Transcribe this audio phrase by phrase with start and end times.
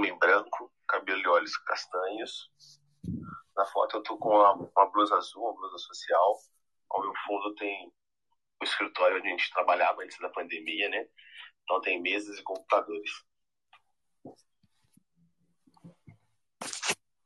[0.00, 2.50] homem branco, cabelo e olhos castanhos.
[3.54, 6.38] Na foto eu tô com uma, uma blusa azul, uma blusa social.
[6.90, 7.92] Ao meu fundo tem
[8.60, 11.06] o escritório onde a gente trabalhava antes da pandemia, né?
[11.62, 13.10] Então tem mesas e computadores.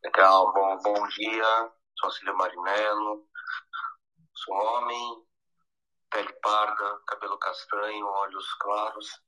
[0.03, 1.73] Legal, bom, bom dia.
[2.01, 3.29] Sou Cília Marinello.
[4.35, 5.25] Sou homem,
[6.11, 9.23] pele parda, cabelo castanho, olhos claros.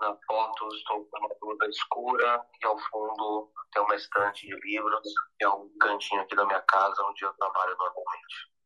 [0.00, 5.02] Na foto estou com uma blusa escura e ao fundo tem uma estante de livros
[5.40, 8.58] e é um cantinho aqui da minha casa onde eu trabalho normalmente.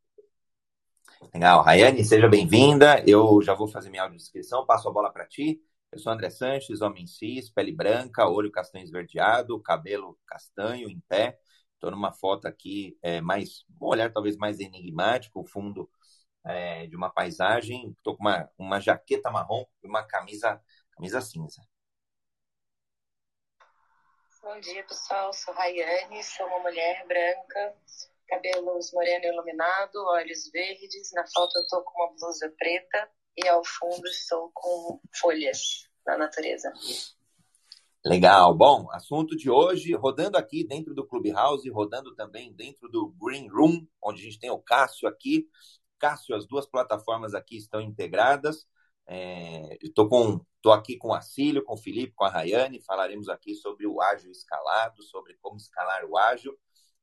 [1.32, 1.62] Legal.
[1.62, 3.02] Rayane, seja bem-vinda.
[3.06, 5.60] Eu já vou fazer minha audiodescrição, passo a bola para ti.
[5.90, 11.38] Eu sou André Sanches, homem cis, pele branca, olho castanho esverdeado, cabelo castanho em pé.
[11.74, 15.90] Estou numa foto aqui é, mais, um olhar talvez mais enigmático, o fundo
[16.44, 17.90] é, de uma paisagem.
[17.90, 20.60] Estou com uma, uma jaqueta marrom e uma camisa,
[20.94, 21.62] camisa cinza.
[24.42, 25.32] Bom dia, pessoal.
[25.32, 27.76] Sou Rayane, sou uma mulher branca,
[28.28, 31.12] cabelos moreno iluminado, olhos verdes.
[31.12, 36.18] Na foto eu tô com uma blusa preta e ao fundo estou com folhas da
[36.18, 36.72] natureza.
[38.04, 38.52] Legal.
[38.52, 43.86] Bom, assunto de hoje, rodando aqui dentro do Clubhouse, rodando também dentro do Green Room,
[44.02, 45.48] onde a gente tem o Cássio aqui.
[46.00, 48.66] Cássio, as duas plataformas aqui estão integradas.
[49.80, 52.80] Estou é, com, tô aqui com o Acílio, com o Felipe, com a Rayane.
[52.80, 56.56] Falaremos aqui sobre o ágil escalado, sobre como escalar o ágil.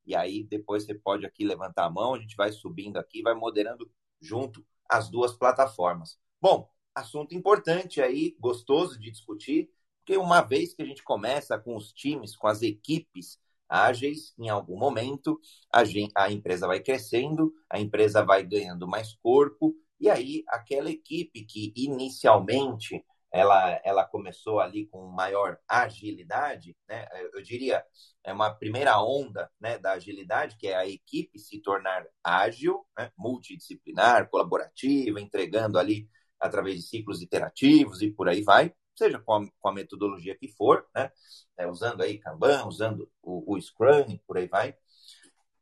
[0.06, 3.36] E aí depois você pode aqui levantar a mão, a gente vai subindo aqui, vai
[3.36, 6.18] moderando junto as duas plataformas.
[6.42, 11.76] Bom, assunto importante aí, gostoso de discutir, porque uma vez que a gente começa com
[11.76, 13.38] os times, com as equipes
[13.68, 15.40] ágeis, em algum momento
[15.72, 20.90] a, gente, a empresa vai crescendo, a empresa vai ganhando mais corpo, e aí aquela
[20.90, 27.08] equipe que inicialmente ela, ela começou ali com maior agilidade, né?
[27.34, 27.84] Eu diria,
[28.24, 33.12] é uma primeira onda né, da agilidade, que é a equipe se tornar ágil, né,
[33.18, 36.10] multidisciplinar, colaborativa, entregando ali
[36.40, 40.48] através de ciclos iterativos e por aí vai, seja com a, com a metodologia que
[40.48, 41.12] for, né?
[41.58, 44.76] É, usando aí Kanban, usando o, o Scrum e por aí vai.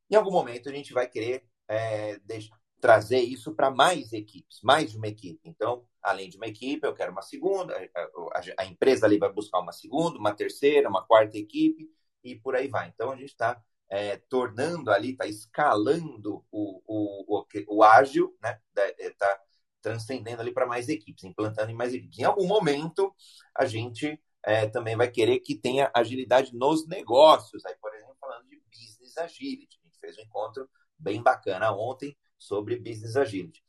[0.10, 4.92] Em algum momento a gente vai querer é, deixar, trazer isso para mais equipes, mais
[4.92, 5.40] de uma equipe.
[5.44, 9.60] Então, além de uma equipe, eu quero uma segunda, a, a, empresa ali vai buscar
[9.60, 11.90] uma segunda, uma terceira, uma quarta equipe
[12.24, 12.88] e por aí vai.
[12.90, 18.60] Então, a gente está é, tornando ali, está escalando o, o, o, o ágil, né?
[19.00, 19.40] Está
[19.82, 22.20] transcendendo ali para mais equipes, implantando em mais equipes.
[22.20, 23.14] Em algum momento,
[23.56, 27.66] a gente é, também vai querer que tenha agilidade nos negócios.
[27.66, 29.80] Aí, por exemplo, falando de business agility.
[29.82, 33.64] A gente fez um encontro bem bacana ontem sobre Business Agility.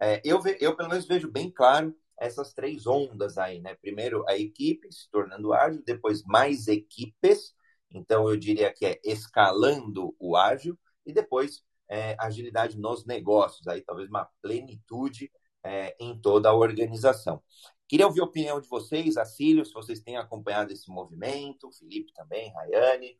[0.00, 3.74] É, eu, eu, pelo menos, vejo bem claro essas três ondas aí, né?
[3.74, 7.54] Primeiro, a equipe se tornando ágil, depois, mais equipes.
[7.90, 13.80] Então, eu diria que é escalando o ágil, e depois, é, agilidade nos negócios, aí
[13.80, 15.30] talvez uma plenitude
[15.62, 17.42] é, em toda a organização.
[17.88, 22.52] Queria ouvir a opinião de vocês, Acílio, se vocês têm acompanhado esse movimento, Felipe também,
[22.52, 23.16] Rayane,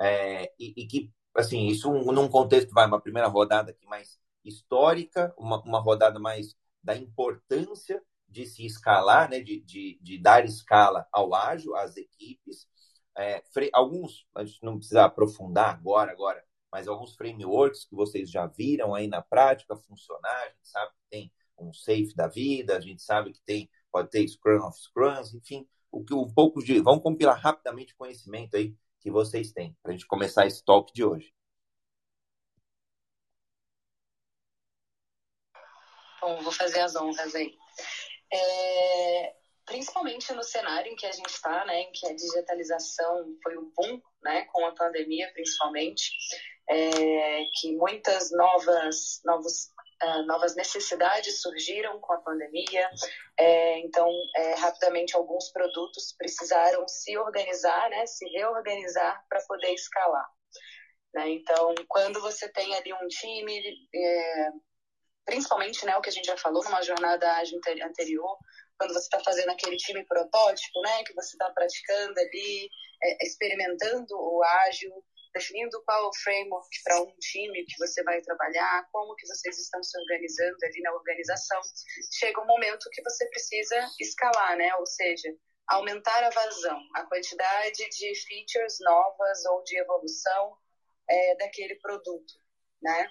[0.00, 5.34] é, e, e, que, assim, isso num contexto, vai, uma primeira rodada aqui mais histórica,
[5.36, 11.06] uma, uma rodada mais da importância de se escalar, né, de, de, de dar escala
[11.12, 12.68] ao ágil, às equipes.
[13.16, 13.42] É,
[13.72, 18.94] alguns, a gente não precisa aprofundar agora, agora, mas alguns frameworks que vocês já viram
[18.94, 23.02] aí na prática funcionar, a gente sabe que tem um safe da vida, a gente
[23.02, 26.78] sabe que tem, pode ter Scrum of Scrums, enfim, o que um pouco de.
[26.80, 30.92] Vamos compilar rapidamente o conhecimento aí que vocês têm, para a gente começar esse talk
[30.92, 31.35] de hoje.
[36.26, 37.54] Bom, vou fazer as honras aí.
[38.32, 39.32] É,
[39.64, 43.70] principalmente no cenário em que a gente está, né, em que a digitalização foi um
[43.70, 46.10] boom, né, com a pandemia principalmente,
[46.68, 49.70] é, que muitas novas, novos,
[50.02, 52.90] uh, novas necessidades surgiram com a pandemia,
[53.38, 60.28] é, então é, rapidamente alguns produtos precisaram se organizar, né, se reorganizar para poder escalar.
[61.14, 61.30] Né?
[61.30, 63.62] Então, quando você tem ali um time
[63.94, 64.50] é,
[65.26, 67.26] principalmente né, o que a gente já falou numa jornada
[67.84, 68.38] anterior,
[68.78, 72.70] quando você está fazendo aquele time protótipo, né, que você está praticando ali,
[73.02, 78.88] é, experimentando o ágil, definindo qual o framework para um time que você vai trabalhar,
[78.92, 81.60] como que vocês estão se organizando ali na organização,
[82.18, 85.28] chega um momento que você precisa escalar, né, ou seja,
[85.68, 90.56] aumentar a vazão, a quantidade de features novas ou de evolução
[91.08, 92.34] é, daquele produto,
[92.80, 93.10] né?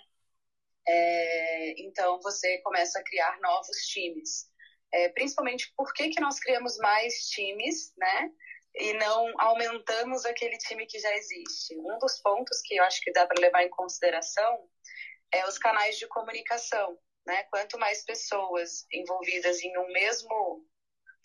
[0.88, 4.46] É, então, você começa a criar novos times.
[4.94, 8.32] É, principalmente, por que, que nós criamos mais times, né?
[8.78, 11.78] e não aumentamos aquele time que já existe.
[11.78, 14.70] Um dos pontos que eu acho que dá para levar em consideração
[15.32, 16.98] é os canais de comunicação.
[17.26, 17.44] Né?
[17.44, 20.66] Quanto mais pessoas envolvidas em um mesmo,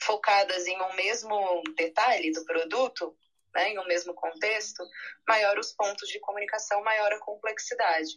[0.00, 3.16] focadas em um mesmo detalhe do produto,
[3.55, 4.82] né, em um mesmo contexto,
[5.29, 8.11] maior os pontos de comunicação, maior a complexidade.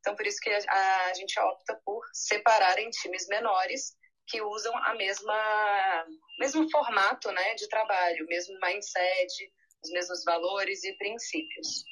[0.00, 3.96] Então, por isso que a, a gente opta por separar em times menores
[4.26, 6.06] que usam a mesma
[6.38, 9.52] mesmo formato, né, de trabalho, mesmo mindset,
[9.82, 11.84] os mesmos valores e princípios,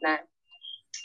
[0.00, 0.26] né?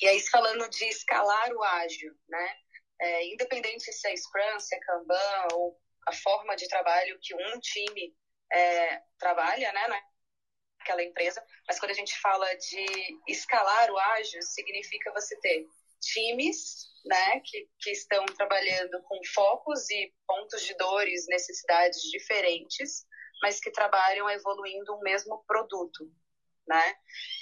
[0.01, 2.55] E aí falando de escalar o ágil, né?
[2.99, 7.59] É, independente se é Scrum, se é Kanban ou a forma de trabalho que um
[7.59, 8.15] time
[8.51, 9.87] é, trabalha, né,
[10.87, 12.85] naquela empresa, mas quando a gente fala de
[13.27, 15.67] escalar o ágil, significa você ter
[16.01, 23.05] times né, que, que estão trabalhando com focos e pontos de dores, necessidades diferentes,
[23.41, 26.09] mas que trabalham evoluindo o mesmo produto,
[26.67, 26.95] né?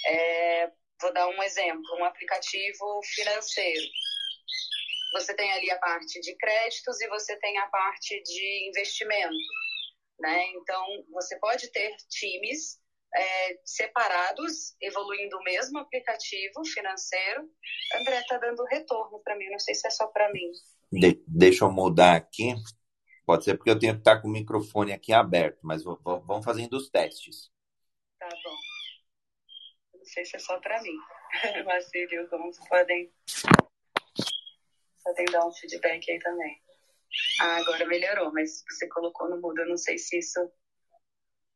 [0.06, 3.86] É, vou dar um exemplo, um aplicativo financeiro.
[5.14, 9.36] Você tem ali a parte de créditos e você tem a parte de investimento,
[10.20, 10.46] né?
[10.48, 12.78] Então, você pode ter times
[13.16, 17.50] é, separados, evoluindo o mesmo aplicativo financeiro.
[17.94, 20.50] André está dando retorno para mim, não sei se é só para mim.
[20.92, 22.54] De, deixa eu mudar aqui.
[23.24, 26.74] Pode ser porque eu tenho que estar com o microfone aqui aberto, mas vamos fazendo
[26.74, 27.50] os testes.
[28.18, 28.56] Tá bom.
[29.94, 30.96] Não sei se é só para mim.
[31.64, 33.12] Marcílio, como podem,
[35.02, 36.62] podem dar um feedback aí também.
[37.40, 40.40] Ah, agora melhorou, mas você colocou no mudo, eu não sei se isso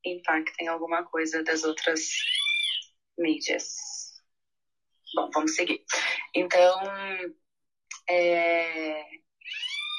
[0.05, 2.11] impacta em alguma coisa das outras
[3.19, 3.75] mídias.
[5.15, 5.85] Bom, vamos seguir.
[6.35, 6.81] Então,
[8.09, 9.03] é,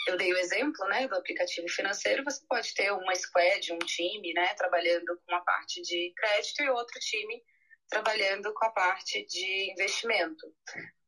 [0.07, 2.23] eu dei o exemplo né, do aplicativo financeiro.
[2.23, 6.69] Você pode ter uma squad, um time, né, trabalhando com a parte de crédito e
[6.69, 7.43] outro time
[7.91, 10.47] trabalhando com a parte de investimento.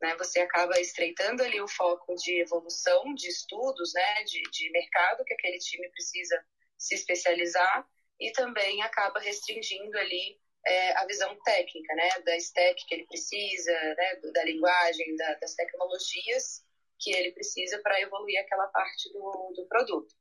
[0.02, 0.16] Né?
[0.18, 5.34] Você acaba estreitando ali o foco de evolução, de estudos, né, de, de mercado que
[5.34, 6.46] aquele time precisa
[6.78, 7.88] se especializar
[8.24, 13.74] e também acaba restringindo ali é, a visão técnica, né, da stack que ele precisa,
[13.74, 16.66] né, da linguagem, da, das tecnologias
[16.98, 20.16] que ele precisa para evoluir aquela parte do, do produto.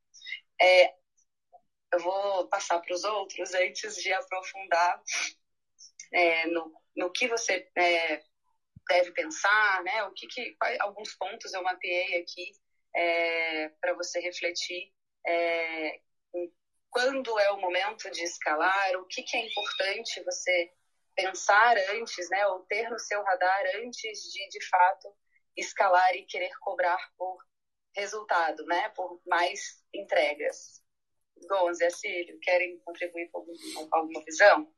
[0.61, 0.95] É,
[1.93, 5.01] eu vou passar para os outros antes de aprofundar
[6.13, 8.21] é, no, no que você é,
[8.89, 12.53] deve pensar, né, o que, que alguns pontos eu mapeei aqui
[12.97, 14.93] é, para você refletir
[15.25, 16.01] é,
[16.93, 20.71] quando é o momento de escalar, o que, que é importante você
[21.17, 25.09] pensar antes, né, ou ter no seu radar antes de, de fato,
[25.57, 27.43] escalar e querer cobrar por
[27.97, 30.83] resultado, né, por mais entregas.
[31.49, 33.41] Gonze e Acílio, querem contribuir com
[33.91, 34.71] alguma visão?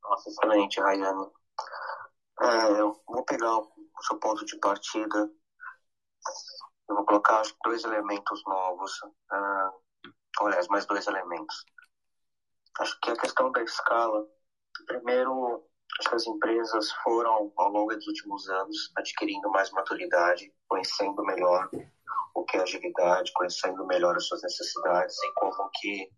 [0.00, 1.30] Nossa, excelente, Rayane.
[2.40, 5.30] É, eu vou pegar o seu ponto de partida
[6.90, 11.64] eu vou colocar dois elementos novos, uh, aliás, mais dois elementos.
[12.80, 14.26] Acho que a questão da escala,
[14.86, 15.64] primeiro,
[15.98, 21.70] acho que as empresas foram, ao longo dos últimos anos, adquirindo mais maturidade, conhecendo melhor
[22.34, 26.10] o que é agilidade, conhecendo melhor as suas necessidades e como que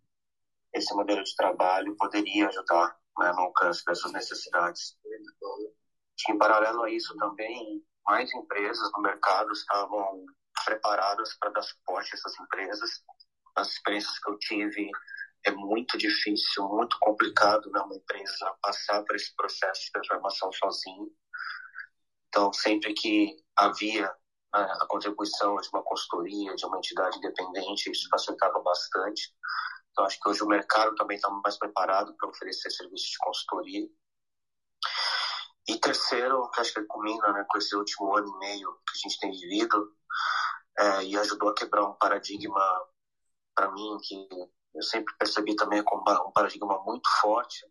[0.73, 4.97] esse modelo de trabalho poderia ajudar né, no alcance dessas necessidades.
[6.29, 10.25] Em paralelo a isso também, mais empresas no mercado estavam
[10.63, 12.89] preparadas para dar suporte a essas empresas.
[13.55, 14.89] As experiências que eu tive
[15.45, 21.11] é muito difícil, muito complicado né, uma empresa passar por esse processo de transformação sozinho.
[22.29, 24.07] Então, sempre que havia
[24.53, 29.33] né, a contribuição de uma consultoria, de uma entidade independente, isso facilitava bastante.
[29.91, 33.87] Então, acho que hoje o mercado também está mais preparado para oferecer serviços de consultoria.
[35.67, 38.99] E terceiro, que acho que combina né, com esse último ano e meio que a
[39.07, 39.95] gente tem vivido,
[40.77, 42.61] é, e ajudou a quebrar um paradigma
[43.55, 44.27] para mim que
[44.75, 47.65] eu sempre percebi também como um paradigma muito forte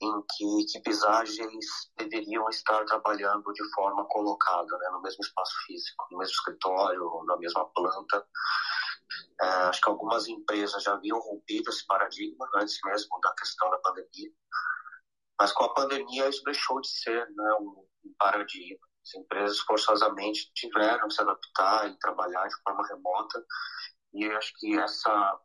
[0.00, 6.06] em que equipes ágeis deveriam estar trabalhando de forma colocada, né, no mesmo espaço físico,
[6.10, 8.26] no mesmo escritório, na mesma planta.
[9.40, 13.78] É, acho que algumas empresas já haviam rompido esse paradigma antes mesmo da questão da
[13.78, 14.32] pandemia,
[15.38, 17.86] mas com a pandemia isso deixou de ser né, um,
[18.18, 18.91] paradigma.
[19.04, 23.44] As empresas forçosamente tiveram que se adaptar e trabalhar de forma remota.
[24.14, 25.40] E acho que essa,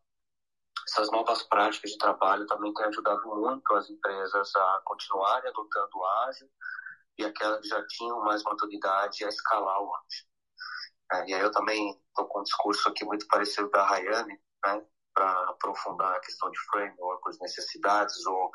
[0.87, 6.05] essas novas práticas de trabalho também têm ajudado muito as empresas a continuarem adotando o
[6.27, 6.49] ágil
[7.17, 10.27] e aquelas que já tinham mais maturidade a escalar o ágil.
[11.13, 14.85] É, e aí eu também estou com um discurso aqui muito parecido da Rayane, né?
[15.17, 18.51] para aprofundar a questão de framework, as necessidades ou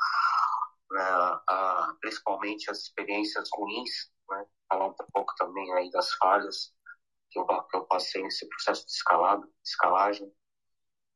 [0.91, 1.03] né,
[1.49, 3.91] a, principalmente as experiências ruins,
[4.29, 4.45] né?
[4.73, 6.73] Falar um pouco também aí das falhas
[7.29, 10.31] que eu, que eu passei nesse processo de escalado, escalagem,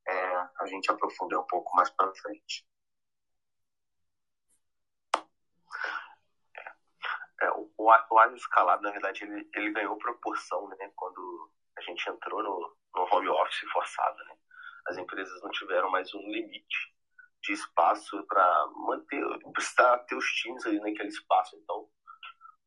[0.08, 2.66] é, a gente aprofundou um pouco mais para frente.
[7.42, 12.10] É, o, o ágil escalado, na verdade, ele, ele ganhou proporção né, quando a gente
[12.10, 14.18] entrou no, no home office forçado.
[14.26, 14.38] Né?
[14.88, 16.96] As empresas não tiveram mais um limite
[17.44, 19.24] de espaço para manter,
[19.54, 21.56] precisar ter os times ali naquele espaço.
[21.58, 21.88] Então,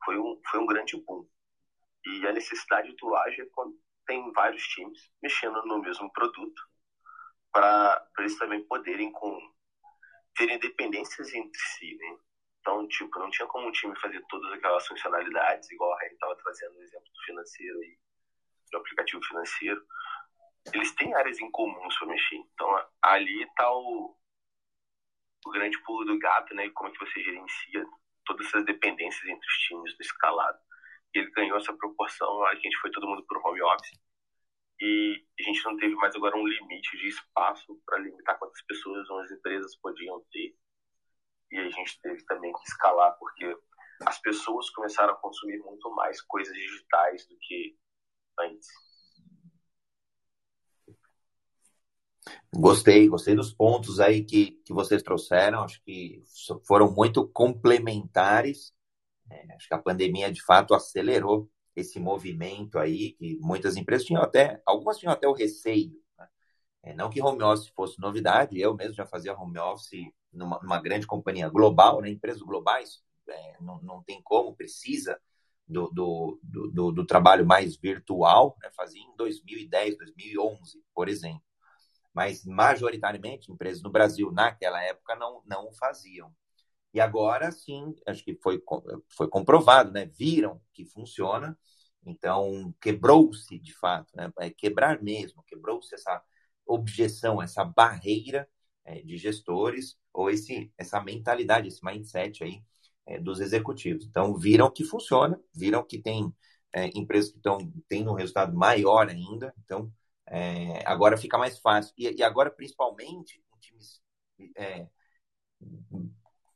[0.04, 1.26] foi um, foi um grande boom.
[2.06, 6.62] E a necessidade do ágil é quando tem vários times mexendo no mesmo produto
[7.52, 9.38] para eles também poderem com
[10.34, 12.18] terem dependências entre si, né?
[12.60, 16.36] Então, tipo, não tinha como um time fazer todas aquelas funcionalidades, igual a Ren estava
[16.36, 17.98] trazendo o exemplo do financeiro aí,
[18.70, 19.84] do aplicativo financeiro.
[20.74, 22.36] Eles têm áreas em comuns para mexer.
[22.36, 24.14] Então, ali está o,
[25.46, 26.68] o grande pulo do gato, né?
[26.70, 27.86] Como é que você gerencia
[28.30, 30.58] todas essas dependências entre os times do escalado.
[31.12, 34.00] E ele ganhou essa proporção, a gente foi todo mundo para o home office.
[34.80, 39.10] E a gente não teve mais agora um limite de espaço para limitar quantas pessoas
[39.10, 40.54] as empresas podiam ter
[41.50, 43.56] e a gente teve também que escalar porque
[44.06, 47.76] as pessoas começaram a consumir muito mais coisas digitais do que
[48.38, 48.68] antes.
[52.52, 56.22] Gostei, gostei dos pontos aí que, que vocês trouxeram, acho que
[56.66, 58.72] foram muito complementares.
[59.30, 64.22] É, acho que a pandemia de fato acelerou esse movimento aí, que muitas empresas tinham
[64.22, 65.92] até, algumas tinham até o receio.
[66.18, 66.28] Né?
[66.82, 70.80] É, não que home office fosse novidade, eu mesmo já fazia home office numa, numa
[70.80, 75.18] grande companhia global, né, empresas globais, é, não, não tem como, precisa
[75.66, 81.42] do, do, do, do trabalho mais virtual, né, fazia em 2010, 2011, por exemplo.
[82.20, 86.30] Mas, majoritariamente, empresas no Brasil, naquela época, não, não o faziam.
[86.92, 88.62] E agora, sim, acho que foi,
[89.08, 90.04] foi comprovado, né?
[90.04, 91.58] viram que funciona,
[92.04, 94.30] então quebrou-se de fato, né?
[94.38, 96.22] é quebrar mesmo, quebrou-se essa
[96.66, 98.46] objeção, essa barreira
[98.84, 102.62] é, de gestores ou esse, essa mentalidade, esse mindset aí
[103.06, 104.04] é, dos executivos.
[104.04, 106.30] Então, viram que funciona, viram que tem
[106.70, 109.54] é, empresas que estão tendo um resultado maior ainda.
[109.64, 109.90] Então,
[110.30, 111.92] é, agora fica mais fácil.
[111.98, 114.00] E, e agora, principalmente, com times
[114.56, 114.86] é,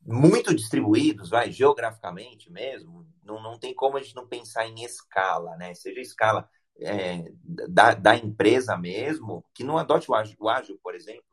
[0.07, 5.57] muito distribuídos, vai, geograficamente mesmo, não, não tem como a gente não pensar em escala,
[5.57, 5.75] né?
[5.75, 7.25] Seja escala é,
[7.69, 11.25] da, da empresa mesmo, que não adote o ágil, o ágil, por exemplo,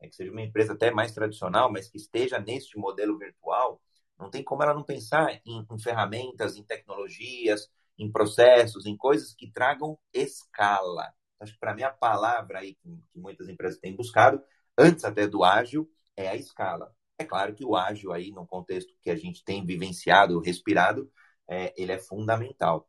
[0.00, 3.80] é que seja uma empresa até mais tradicional, mas que esteja neste modelo virtual,
[4.18, 9.34] não tem como ela não pensar em, em ferramentas, em tecnologias, em processos, em coisas
[9.34, 11.12] que tragam escala.
[11.40, 14.42] Acho que para mim a palavra aí que, muitas empresas têm buscado,
[14.76, 16.94] antes até do ágil, é a escala.
[17.18, 21.10] É claro que o ágil aí, no contexto que a gente tem vivenciado, respirado,
[21.48, 22.88] é, ele é fundamental.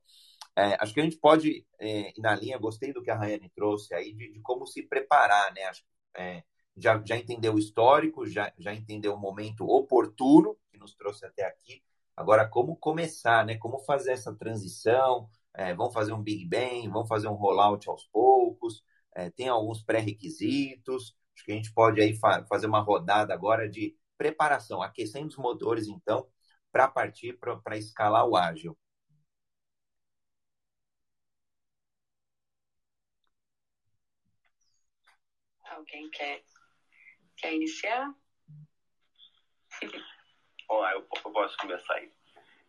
[0.56, 3.50] É, acho que a gente pode é, ir na linha, gostei do que a Rayane
[3.56, 5.64] trouxe aí, de, de como se preparar, né?
[5.66, 5.84] Acho,
[6.16, 6.44] é,
[6.76, 11.46] já, já entendeu o histórico, já, já entendeu o momento oportuno que nos trouxe até
[11.46, 11.84] aqui.
[12.16, 13.58] Agora, como começar, né?
[13.58, 15.30] Como fazer essa transição?
[15.58, 18.84] É, vamos fazer um Big Bang, vamos fazer um rollout aos poucos.
[19.16, 21.18] É, tem alguns pré-requisitos.
[21.36, 25.38] Acho que a gente pode aí fa fazer uma rodada agora de preparação, aquecendo os
[25.38, 26.28] motores, então,
[26.72, 28.78] para partir para escalar o ágil.
[35.72, 36.42] Alguém quer
[37.38, 38.14] Quer iniciar?
[40.70, 42.17] Olá, eu, eu posso começar aí.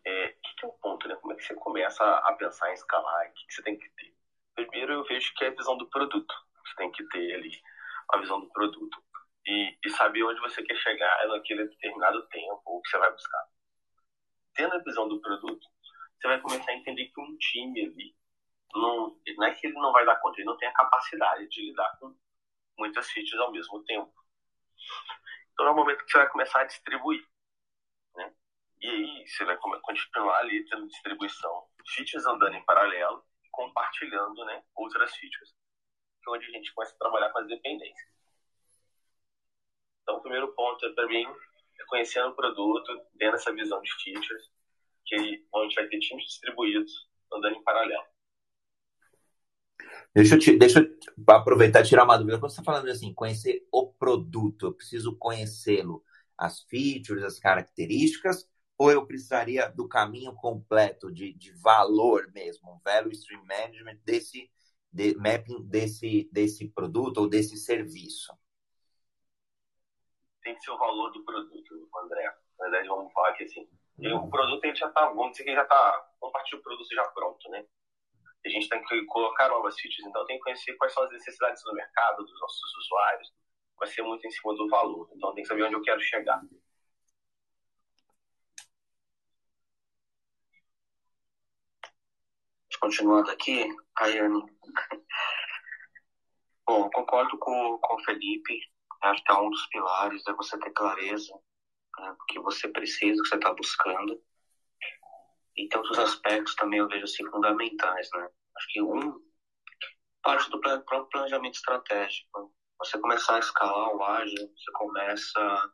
[0.09, 1.15] É, que, que é o ponto, né?
[1.17, 3.29] Como é que você começa a pensar em escalar?
[3.29, 4.15] O que, que você tem que ter?
[4.55, 6.35] Primeiro, eu vejo que é a visão do produto.
[6.65, 7.51] Você tem que ter ali
[8.11, 8.97] a visão do produto.
[9.47, 13.45] E, e saber onde você quer chegar naquele determinado tempo, ou que você vai buscar.
[14.55, 15.67] Tendo a visão do produto,
[16.19, 18.17] você vai começar a entender que um time ali,
[18.75, 21.67] não, não é que ele não vai dar conta, ele não tem a capacidade de
[21.67, 22.15] lidar com
[22.79, 24.13] muitas features ao mesmo tempo.
[25.53, 27.23] Então é o momento que você vai começar a distribuir.
[28.81, 35.15] E aí você vai continuar ali tendo distribuição, features andando em paralelo, compartilhando né, outras
[35.17, 35.51] features,
[36.23, 38.09] que é onde a gente começa a trabalhar com as dependências.
[40.03, 41.27] Então o primeiro ponto é para mim
[41.81, 44.51] é conhecendo o produto, tendo essa visão de features,
[45.07, 45.19] que a
[45.63, 48.05] gente vai ter times distribuídos andando em paralelo.
[50.15, 52.39] Deixa eu, te, deixa eu aproveitar e tirar uma dúvida.
[52.39, 56.05] Quando você está falando assim, conhecer o produto, eu preciso conhecê-lo,
[56.37, 62.81] as features, as características, ou eu precisaria do caminho completo de, de valor mesmo, um
[62.85, 64.51] value stream management desse
[64.91, 68.33] de, mapping desse, desse produto ou desse serviço?
[70.49, 72.25] tem que ser o valor do produto, André.
[72.59, 73.69] Na verdade, vamos falar que assim,
[73.99, 77.05] o produto ele já está, vamos dizer que já está, vamos partir do produto já
[77.09, 77.67] pronto, né?
[78.47, 81.63] A gente tem que colocar novas features, então tem que conhecer quais são as necessidades
[81.63, 83.33] do mercado, dos nossos usuários.
[83.79, 86.41] Vai ser muito em cima do valor, então tem que saber onde eu quero chegar.
[92.81, 94.43] Continuando aqui, Ayane.
[96.67, 98.61] Bom, concordo com, com o Felipe.
[99.03, 101.33] Acho que é um dos pilares é você ter clareza
[101.99, 104.23] né, do que você precisa, do que você está buscando.
[105.57, 108.29] E tem outros aspectos também eu vejo assim, fundamentais, né?
[108.57, 109.21] Acho que um,
[110.23, 112.55] parte do próprio planejamento estratégico.
[112.79, 115.73] Você começar a escalar o ágil, você começa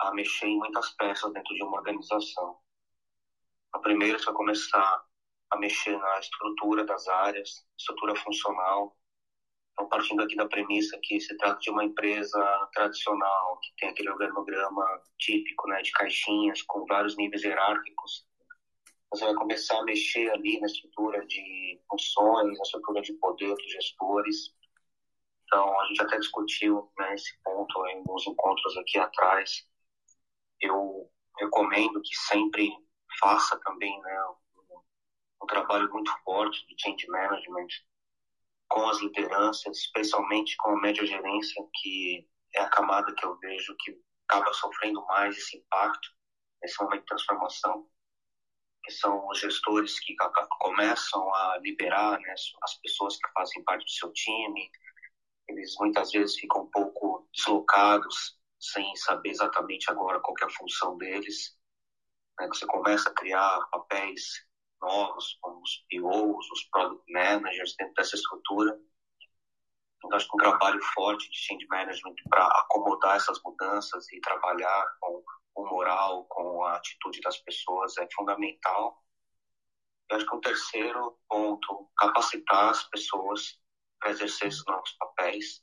[0.00, 2.58] a mexer em muitas peças dentro de uma organização.
[3.72, 5.07] A primeira, você vai começar
[5.50, 8.96] a mexer na estrutura das áreas, estrutura funcional,
[9.78, 14.10] então, partindo aqui da premissa que se trata de uma empresa tradicional, que tem aquele
[14.10, 14.84] organograma
[15.18, 18.26] típico né, de caixinhas com vários níveis hierárquicos,
[19.08, 23.70] você vai começar a mexer ali na estrutura de funções, na estrutura de poder dos
[23.70, 24.52] gestores.
[25.44, 29.64] Então, a gente até discutiu né, esse ponto em alguns encontros aqui atrás.
[30.60, 32.68] Eu recomendo que sempre
[33.20, 34.24] faça também né,
[35.42, 37.68] um, trabalho muito forte de change management,
[38.68, 43.74] com as lideranças, especialmente com a média gerência, que é a camada que eu vejo
[43.78, 46.08] que acaba sofrendo mais esse impacto
[46.62, 47.88] nesse momento de transformação,
[48.84, 50.14] que são os gestores que
[50.60, 54.70] começam a liberar né, as pessoas que fazem parte do seu time,
[55.48, 60.96] eles muitas vezes ficam um pouco deslocados, sem saber exatamente agora qual é a função
[60.98, 61.56] deles.
[62.38, 62.46] Né?
[62.48, 64.46] Você começa a criar papéis
[64.80, 68.78] novos, como os POs, os Product Managers, dentro dessa estrutura.
[69.98, 74.86] Então, acho que um trabalho forte de change management para acomodar essas mudanças e trabalhar
[75.00, 75.22] com
[75.56, 79.02] o moral, com a atitude das pessoas é fundamental.
[80.08, 83.58] Eu acho que um terceiro ponto, capacitar as pessoas
[83.98, 85.62] para exercer esses novos papéis.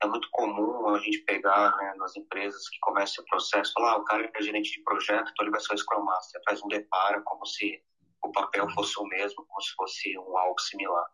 [0.00, 3.96] É muito comum a gente pegar né, nas empresas que começam o processo, falar, ah,
[3.98, 6.68] o cara é gerente de projeto, então ele vai ser o Scrum Master, faz um
[6.68, 7.82] deparo como se
[8.22, 11.08] o papel fosse o mesmo, como se fosse um algo similar.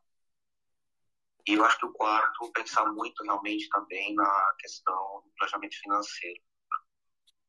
[1.46, 6.42] E eu acho que o quarto, pensar muito realmente também na questão do planejamento financeiro.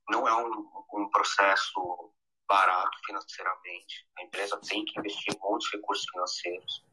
[0.09, 2.13] Não é um, um processo
[2.47, 4.07] barato financeiramente.
[4.17, 6.85] A empresa tem que investir muitos recursos financeiros.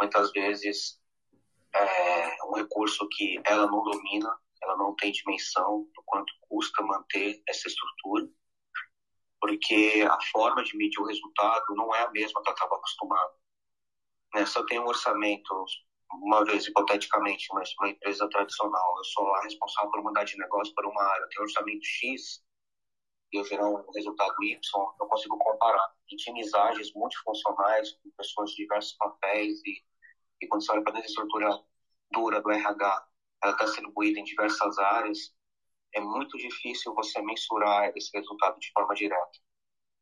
[0.00, 1.00] Muitas vezes
[1.74, 7.40] é um recurso que ela não domina, ela não tem dimensão do quanto custa manter
[7.48, 8.28] essa estrutura
[9.42, 13.32] porque a forma de medir o resultado não é a mesma que eu estava acostumado.
[14.34, 14.46] Né?
[14.46, 15.66] Se eu tenho um orçamento,
[16.12, 20.72] uma vez, hipoteticamente, mas uma empresa tradicional, eu sou lá responsável por mudar de negócio
[20.74, 22.40] para uma área, eu tenho um orçamento X,
[23.32, 24.60] e eu gerar um resultado Y,
[25.00, 25.92] eu consigo comparar.
[26.06, 29.82] Times ágeis, multifuncionais, com pessoas de diversos papéis, e,
[30.40, 31.50] e quando você olha para a estrutura
[32.12, 33.06] dura do RH,
[33.42, 35.34] ela está distribuída em diversas áreas,
[35.94, 39.38] é muito difícil você mensurar esse resultado de forma direta.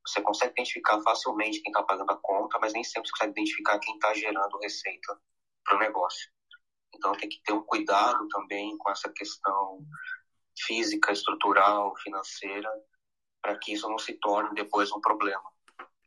[0.06, 3.78] Você consegue identificar facilmente quem está pagando a conta, mas nem sempre você consegue identificar
[3.78, 5.20] quem está gerando receita
[5.64, 6.30] para o negócio.
[6.94, 9.84] Então tem que ter um cuidado também com essa questão
[10.66, 12.70] física, estrutural, financeira,
[13.42, 15.42] para que isso não se torne depois um problema.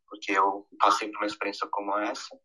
[0.07, 2.35] Porque eu passei por uma experiência como essa,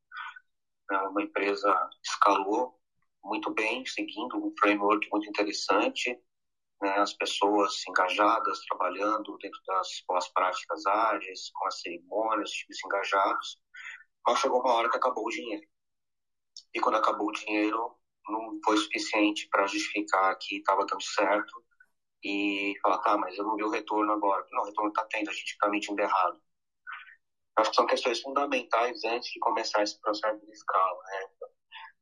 [0.90, 2.78] né, uma empresa escalou
[3.22, 6.18] muito bem, seguindo um framework muito interessante,
[6.80, 13.60] né, as pessoas engajadas, trabalhando dentro das boas práticas ágeis, com as cerimônias, times engajados.
[14.26, 15.66] Mas chegou uma hora que acabou o dinheiro.
[16.74, 17.96] E quando acabou o dinheiro,
[18.28, 21.64] não foi suficiente para justificar que estava dando certo
[22.22, 24.46] e falar, tá, mas eu não vi o retorno agora.
[24.50, 26.40] Não, o retorno está tendo, a gente está mentindo errado.
[27.56, 31.02] Acho que são questões fundamentais antes de começar esse processo de escala.
[31.04, 31.48] Né?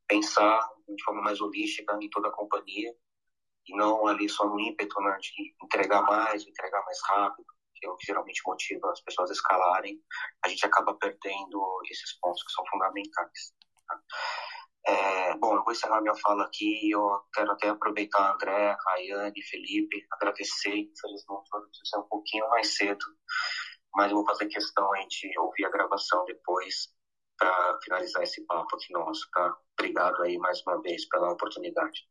[0.07, 2.95] Pensar de forma mais holística em toda a companhia
[3.67, 7.91] e não ali só no ímpeto né, de entregar mais, entregar mais rápido, que é
[7.91, 10.01] o que geralmente motiva as pessoas a escalarem,
[10.45, 13.55] a gente acaba perdendo esses pontos que são fundamentais.
[13.87, 14.01] Tá?
[14.89, 16.91] É, bom, eu vou encerrar minha fala aqui.
[16.91, 20.77] Eu quero até aproveitar André, Rayane, Felipe, agradecer.
[20.77, 23.05] Infelizmente, eu ser um pouquinho mais cedo,
[23.95, 26.95] mas eu vou fazer questão de ouvir a gravação depois
[27.37, 29.57] para finalizar esse papo aqui nosso, tá?
[29.79, 32.07] Obrigado aí mais uma vez pela oportunidade.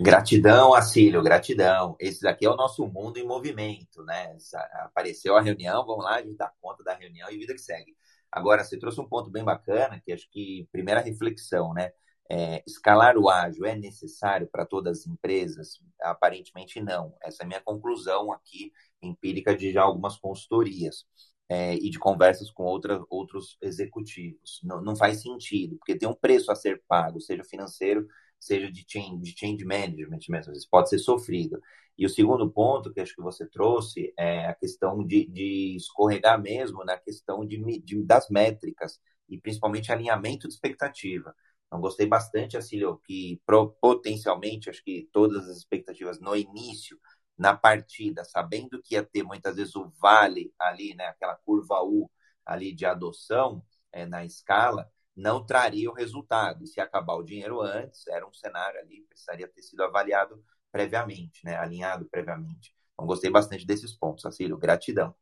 [0.00, 1.96] Gratidão, Acílio, gratidão.
[2.00, 4.36] Esse daqui é o nosso mundo em movimento, né?
[4.80, 7.96] Apareceu a reunião, vamos lá, a gente dá conta da reunião e vida que segue.
[8.30, 11.92] Agora, você trouxe um ponto bem bacana, que acho que, primeira reflexão, né?
[12.30, 15.78] É, escalar o ágil é necessário para todas as empresas?
[16.00, 17.14] Aparentemente não.
[17.22, 18.72] Essa é a minha conclusão aqui,
[19.02, 21.04] empírica de já algumas consultorias
[21.48, 24.60] é, e de conversas com outra, outros executivos.
[24.64, 28.08] Não, não faz sentido, porque tem um preço a ser pago, seja financeiro,
[28.42, 31.60] seja de change, de change management mesmo, às vezes pode ser sofrido.
[31.96, 36.40] E o segundo ponto que acho que você trouxe é a questão de, de escorregar
[36.40, 41.34] mesmo na questão de, de, das métricas e principalmente alinhamento de expectativa.
[41.66, 43.40] Então, gostei bastante, Acílio, que
[43.80, 46.98] potencialmente, acho que todas as expectativas no início
[47.38, 52.10] na partida, sabendo que ia ter muitas vezes o vale ali, né, aquela curva U
[52.44, 56.64] ali de adoção é, na escala, não traria o resultado.
[56.64, 61.44] E se acabar o dinheiro antes, era um cenário ali, precisaria ter sido avaliado previamente,
[61.44, 62.74] né, alinhado previamente.
[62.94, 64.56] Então, gostei bastante desses pontos, Acílio.
[64.56, 65.14] Gratidão.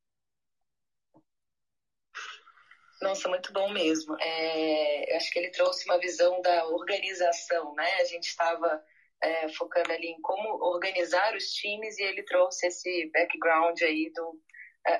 [3.01, 4.15] Nossa, muito bom mesmo.
[4.21, 7.95] É, eu acho que ele trouxe uma visão da organização, né?
[7.95, 8.85] A gente estava
[9.23, 14.39] é, focando ali em como organizar os times e ele trouxe esse background aí do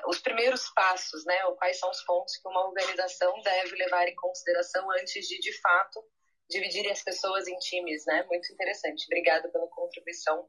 [0.07, 1.45] os primeiros passos, né?
[1.45, 5.59] Ou quais são os pontos que uma organização deve levar em consideração antes de, de
[5.59, 6.03] fato,
[6.49, 8.23] dividir as pessoas em times, né?
[8.29, 9.05] Muito interessante.
[9.05, 10.45] Obrigada pela contribuição.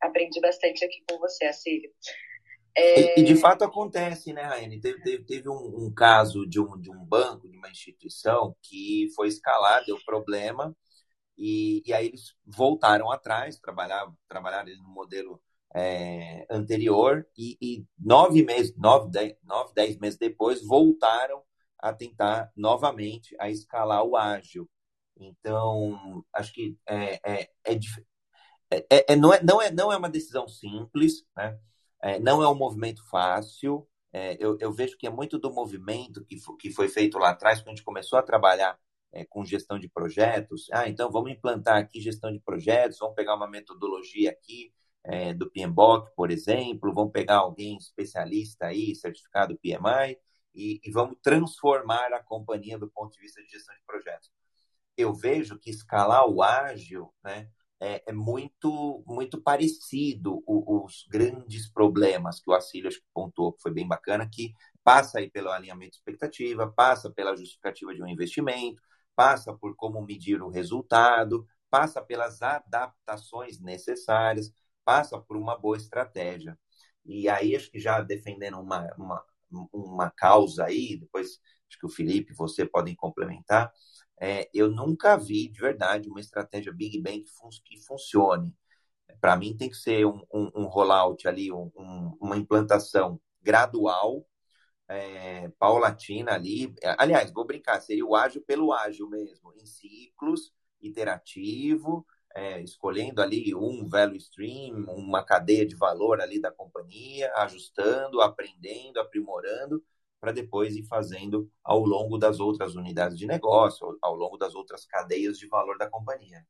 [0.00, 1.90] Aprendi bastante aqui com você, Assírio.
[2.76, 3.20] É...
[3.20, 4.80] E, de fato acontece, né, Raine?
[4.80, 9.08] Teve, teve, teve um, um, caso de um, de um banco, de uma instituição, que
[9.14, 10.76] foi escalado, deu problema,
[11.38, 14.16] e, e aí eles voltaram atrás, trabalharam
[14.82, 15.40] no modelo
[15.74, 21.42] é, anterior e, e, nove meses, nove dez, nove, dez meses depois, voltaram
[21.78, 24.70] a tentar novamente a escalar o ágil.
[25.16, 27.78] Então, acho que é, é, é,
[28.70, 31.58] é, é não, é, não, é, não é uma decisão simples, né?
[32.02, 33.88] É, não é um movimento fácil.
[34.12, 37.60] É, eu, eu, vejo que é muito do movimento que, que foi feito lá atrás,
[37.60, 38.78] quando a gente começou a trabalhar
[39.12, 40.68] é, com gestão de projetos.
[40.72, 44.72] Ah, então vamos implantar aqui gestão de projetos, vamos pegar uma metodologia aqui
[45.04, 50.18] é, do PMBOK, por exemplo, vamos pegar alguém especialista aí, certificado PMI,
[50.54, 54.30] e, e vamos transformar a companhia do ponto de vista de gestão de projetos.
[54.96, 57.48] Eu vejo que escalar o ágil, né,
[57.80, 63.86] é, é, muito muito parecido os grandes problemas que o Acílio pontuou, que foi bem
[63.86, 68.80] bacana, que passa aí pelo alinhamento de expectativa, passa pela justificativa de um investimento,
[69.16, 74.52] passa por como medir o resultado, passa pelas adaptações necessárias,
[74.84, 76.58] passa por uma boa estratégia.
[77.04, 79.24] E aí, acho que já defendendo uma, uma,
[79.72, 83.72] uma causa aí, depois acho que o Felipe você podem complementar,
[84.20, 88.54] é, eu nunca vi de verdade uma estratégia Big Bang que, fun que funcione.
[89.20, 91.70] Para mim, tem que ser um, um, um rollout ali, um,
[92.20, 94.26] uma implantação gradual,
[94.88, 96.74] é, paulatina ali.
[96.98, 103.54] Aliás, vou brincar, seria o ágil pelo ágil mesmo, em ciclos, iterativo, é, escolhendo ali
[103.54, 109.84] um value stream, uma cadeia de valor ali da companhia, ajustando, aprendendo, aprimorando,
[110.20, 114.84] para depois ir fazendo ao longo das outras unidades de negócio, ao longo das outras
[114.84, 116.44] cadeias de valor da companhia.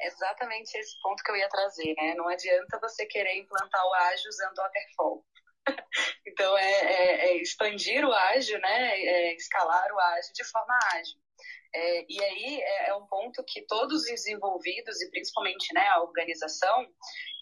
[0.00, 2.14] Exatamente esse ponto que eu ia trazer, né?
[2.14, 5.26] Não adianta você querer implantar o ágil usando o waterfall.
[6.24, 9.00] então, é, é, é, expandir o ágil, né?
[9.00, 11.18] É escalar o ágil de forma ágil.
[11.74, 16.02] É, e aí é, é, um ponto que todos os envolvidos, e principalmente né, a
[16.02, 16.86] organização,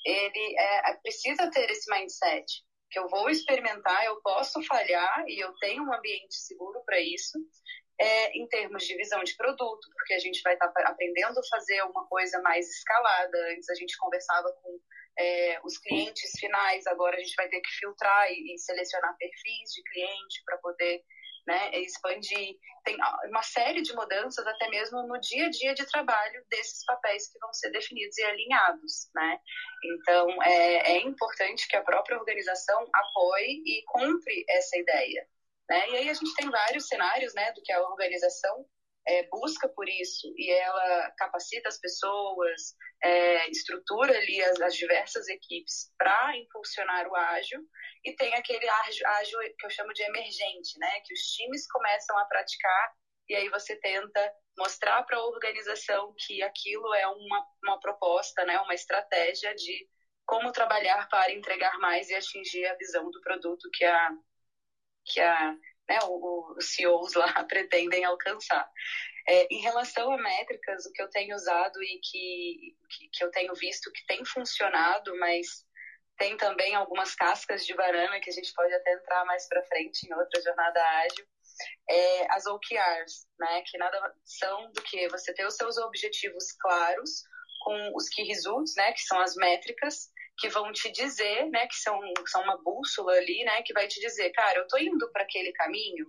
[0.04, 5.52] ele é, precisa ter esse mindset, que eu vou experimentar, eu posso falhar e eu
[5.58, 7.38] tenho um ambiente seguro para isso,
[7.98, 11.48] é, em termos de visão de produto, porque a gente vai estar tá aprendendo a
[11.48, 13.38] fazer uma coisa mais escalada.
[13.52, 14.78] Antes a gente conversava com
[15.18, 19.72] é, os clientes finais, agora a gente vai ter que filtrar e, e selecionar perfis
[19.72, 21.02] de cliente para poder
[21.46, 22.56] né, expandir.
[22.84, 22.96] Tem
[23.28, 27.38] uma série de mudanças, até mesmo no dia a dia de trabalho desses papéis que
[27.38, 29.08] vão ser definidos e alinhados.
[29.14, 29.38] Né?
[29.84, 35.26] Então, é, é importante que a própria organização apoie e cumpre essa ideia.
[35.68, 35.88] Né?
[35.90, 38.66] E aí a gente tem vários cenários né, do que a organização
[39.06, 45.28] é, busca por isso e ela capacita as pessoas, é, estrutura ali as, as diversas
[45.28, 47.60] equipes para impulsionar o ágil
[48.04, 51.00] e tem aquele ágil, ágil que eu chamo de emergente, né?
[51.04, 52.92] Que os times começam a praticar
[53.28, 58.58] e aí você tenta mostrar para a organização que aquilo é uma, uma proposta, né?
[58.60, 59.88] Uma estratégia de
[60.24, 64.10] como trabalhar para entregar mais e atingir a visão do produto que a
[65.04, 65.56] que a
[65.88, 68.68] né, os CEOs lá pretendem alcançar.
[69.28, 73.30] É, em relação a métricas, o que eu tenho usado e que, que, que, eu
[73.30, 75.66] tenho visto que tem funcionado, mas
[76.16, 80.06] tem também algumas cascas de banana que a gente pode até entrar mais para frente
[80.06, 81.26] em outra jornada ágil.
[81.88, 87.22] É, as OKRs, né, que nada são do que você ter os seus objetivos claros
[87.60, 91.76] com os key results, né, que são as métricas que vão te dizer, né, que
[91.76, 95.22] são, são uma bússola ali, né, que vai te dizer, cara, eu tô indo para
[95.22, 96.04] aquele caminho,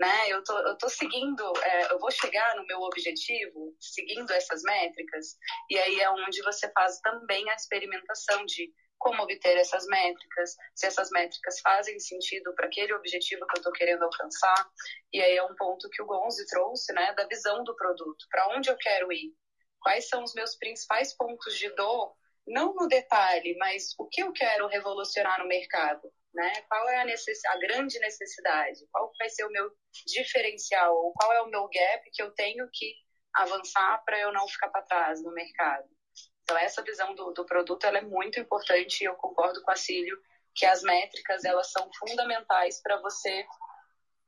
[0.00, 4.62] né, eu tô, eu tô seguindo, é, eu vou chegar no meu objetivo seguindo essas
[4.62, 5.36] métricas,
[5.70, 10.86] e aí é onde você faz também a experimentação de como obter essas métricas, se
[10.86, 14.68] essas métricas fazem sentido para aquele objetivo que eu estou querendo alcançar.
[15.12, 18.48] E aí é um ponto que o Gonzi trouxe, né, da visão do produto, para
[18.56, 19.34] onde eu quero ir,
[19.80, 22.14] quais são os meus principais pontos de dor,
[22.46, 26.62] não no detalhe, mas o que eu quero revolucionar no mercado, né?
[26.68, 27.44] Qual é a, necess...
[27.46, 28.86] a grande necessidade?
[28.92, 29.70] Qual vai ser o meu
[30.06, 30.94] diferencial?
[30.94, 32.94] Ou qual é o meu gap que eu tenho que
[33.34, 35.88] avançar para eu não ficar para trás no mercado?
[36.42, 40.16] Então, essa visão do, do produto é muito importante e eu concordo com a Cílio
[40.54, 43.44] que as métricas elas são fundamentais para você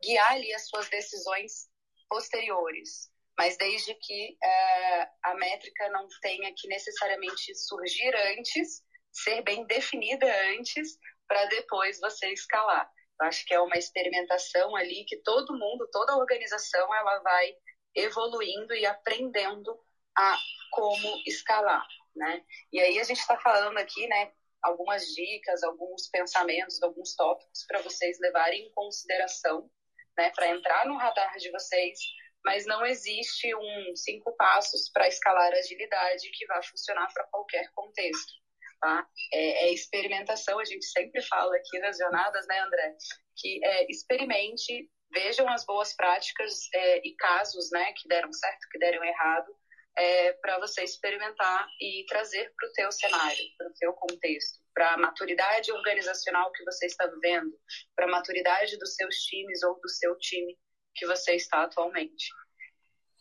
[0.02, 1.68] guiar ali as suas decisões
[2.09, 3.11] posteriores.
[3.38, 10.27] Mas desde que é, a métrica não tenha que necessariamente surgir antes, ser bem definida
[10.57, 12.90] antes, para depois você escalar.
[13.20, 17.55] Eu acho que é uma experimentação ali que todo mundo, toda organização, ela vai
[17.94, 19.79] evoluindo e aprendendo
[20.16, 20.37] a
[20.72, 21.87] como escalar
[22.18, 22.44] né?
[22.72, 27.81] E aí a gente está falando aqui, né, algumas dicas, alguns pensamentos, alguns tópicos para
[27.81, 29.70] vocês levarem em consideração,
[30.16, 31.98] né, para entrar no radar de vocês,
[32.44, 38.33] mas não existe um cinco passos para escalar agilidade que vá funcionar para qualquer contexto.
[38.81, 39.07] Tá?
[39.33, 42.96] É, é, experimentação, a gente sempre fala aqui nas jornadas, né, André?
[43.37, 48.79] Que é, experimente, vejam as boas práticas é, e casos né, que deram certo, que
[48.79, 49.53] deram errado,
[49.96, 54.94] é, para você experimentar e trazer para o teu cenário, para o teu contexto, para
[54.94, 57.53] a maturidade organizacional que você está vivendo,
[57.96, 60.57] para a maturidade dos seus times ou do seu time
[60.94, 62.31] que você está atualmente.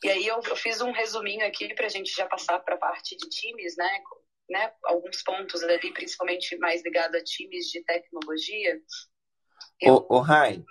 [0.04, 2.80] E aí eu, eu fiz um resuminho aqui para a gente já passar para a
[2.80, 3.90] parte de times, né?
[4.50, 4.72] né?
[4.86, 8.80] Alguns pontos ali, principalmente mais ligado a times de tecnologia.
[9.82, 9.96] Eu...
[9.96, 10.64] Ô, ô Rai,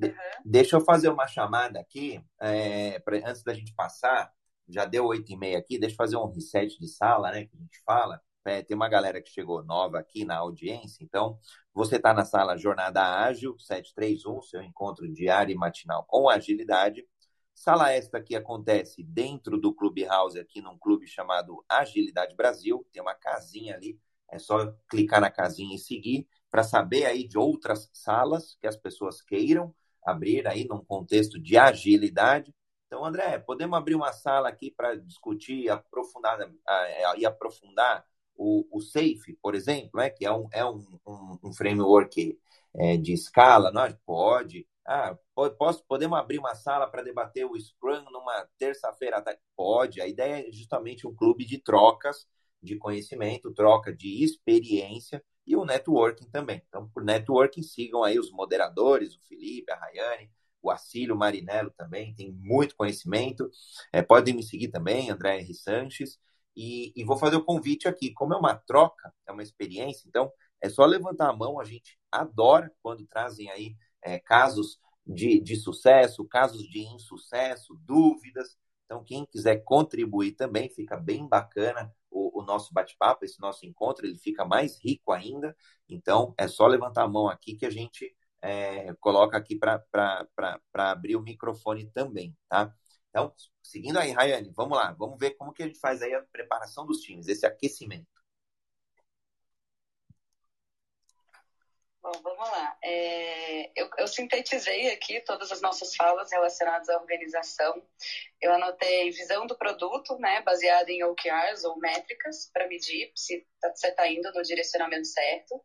[0.00, 0.14] uhum.
[0.44, 4.32] deixa eu fazer uma chamada aqui, é, pra, antes da gente passar
[4.68, 7.56] já deu oito e meia aqui, deixa eu fazer um reset de sala, né, que
[7.56, 8.20] a gente fala.
[8.44, 11.38] É, tem uma galera que chegou nova aqui na audiência, então
[11.78, 17.06] você está na sala Jornada Ágil 731, seu encontro diário e matinal com agilidade.
[17.54, 22.84] Sala esta que acontece dentro do Clubhouse, aqui num clube chamado Agilidade Brasil.
[22.92, 23.96] Tem uma casinha ali,
[24.28, 28.76] é só clicar na casinha e seguir para saber aí de outras salas que as
[28.76, 29.72] pessoas queiram
[30.04, 32.52] abrir aí num contexto de agilidade.
[32.88, 36.40] Então, André, podemos abrir uma sala aqui para discutir aprofundar,
[37.16, 38.04] e aprofundar
[38.38, 40.08] o, o SAFE, por exemplo, né?
[40.08, 42.38] que é um, é um, um, um framework
[42.74, 44.66] é, de escala, nós pode.
[44.86, 45.14] Ah,
[45.58, 49.22] posso, podemos abrir uma sala para debater o Scrum numa terça-feira?
[49.54, 50.00] Pode.
[50.00, 52.26] A ideia é justamente um clube de trocas
[52.62, 56.62] de conhecimento, troca de experiência e o networking também.
[56.68, 60.30] Então, por networking, sigam aí os moderadores, o Felipe, a Rayane,
[60.62, 63.50] o Acílio Marinello também tem muito conhecimento.
[63.92, 65.54] É, podem me seguir também, André R.
[65.54, 66.18] Sanches.
[66.60, 68.12] E, e, vou fazer o convite aqui.
[68.12, 71.60] Como é uma troca, é uma experiência, então é só levantar a mão.
[71.60, 78.58] A gente adora quando trazem aí é, casos de, de sucesso, casos de insucesso, dúvidas.
[78.84, 84.04] Então, quem quiser contribuir também, fica bem bacana o, o nosso bate-papo, esse nosso encontro,
[84.04, 85.54] ele fica mais rico ainda.
[85.88, 91.14] Então, é só levantar a mão aqui que a gente é, coloca aqui para abrir
[91.14, 92.74] o microfone também, tá?
[93.10, 96.22] Então, seguindo aí, Rayane, vamos lá, vamos ver como que a gente faz aí a
[96.22, 98.06] preparação dos times, esse aquecimento.
[102.00, 102.78] Bom, vamos lá.
[102.82, 107.82] É, eu, eu, sintetizei aqui todas as nossas falas relacionadas à organização.
[108.40, 113.74] Eu anotei visão do produto, né, baseada em OKRs ou métricas, para medir se tá,
[113.74, 115.62] você está indo no direcionamento certo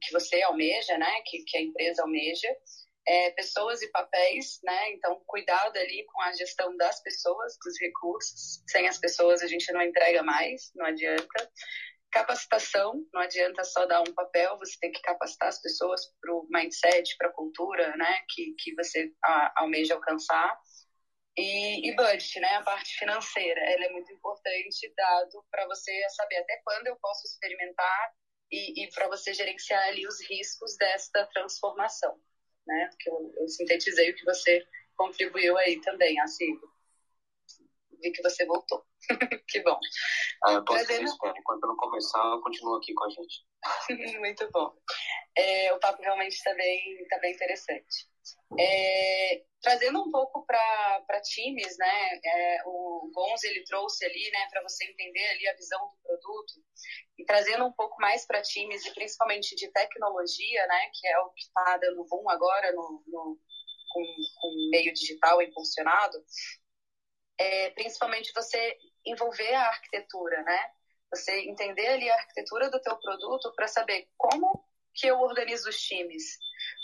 [0.00, 2.48] que você almeja, né, que, que a empresa almeja,
[3.06, 8.62] é, pessoas e papéis, né, então cuidado ali com a gestão das pessoas, dos recursos,
[8.66, 11.52] sem as pessoas a gente não entrega mais, não adianta.
[12.10, 16.46] Capacitação, não adianta só dar um papel, você tem que capacitar as pessoas para o
[16.50, 20.58] mindset, para a cultura, né, que, que você a, almeja alcançar.
[21.36, 26.36] E, e budget, né, a parte financeira, ela é muito importante, dado para você saber
[26.38, 28.12] até quando eu posso experimentar
[28.50, 32.18] e, e para você gerenciar ali os riscos desta transformação,
[32.66, 32.90] né?
[32.98, 36.58] Que eu, eu, sintetizei o que você contribuiu aí também, assim.
[38.02, 38.84] vi que você voltou.
[39.48, 39.78] que bom.
[40.44, 41.10] Ah, eu tô Trazendo...
[41.10, 43.46] Enquanto não começar, eu continuo aqui com a gente.
[44.18, 44.74] Muito bom.
[45.36, 48.08] É, o papo realmente está bem, tá bem interessante.
[48.58, 52.20] É, trazendo um pouco para times, né?
[52.24, 56.54] É, o Gonz ele trouxe ali, né, para você entender ali a visão do produto
[57.18, 61.30] e trazendo um pouco mais para times e principalmente de tecnologia, né, que é o
[61.30, 63.38] que está dando boom agora no, no
[63.92, 64.04] com,
[64.40, 66.18] com meio digital impulsionado,
[67.38, 70.70] é, principalmente você envolver a arquitetura, né?
[71.10, 74.64] Você entender ali a arquitetura do teu produto para saber como
[74.96, 76.38] que eu organizo os times.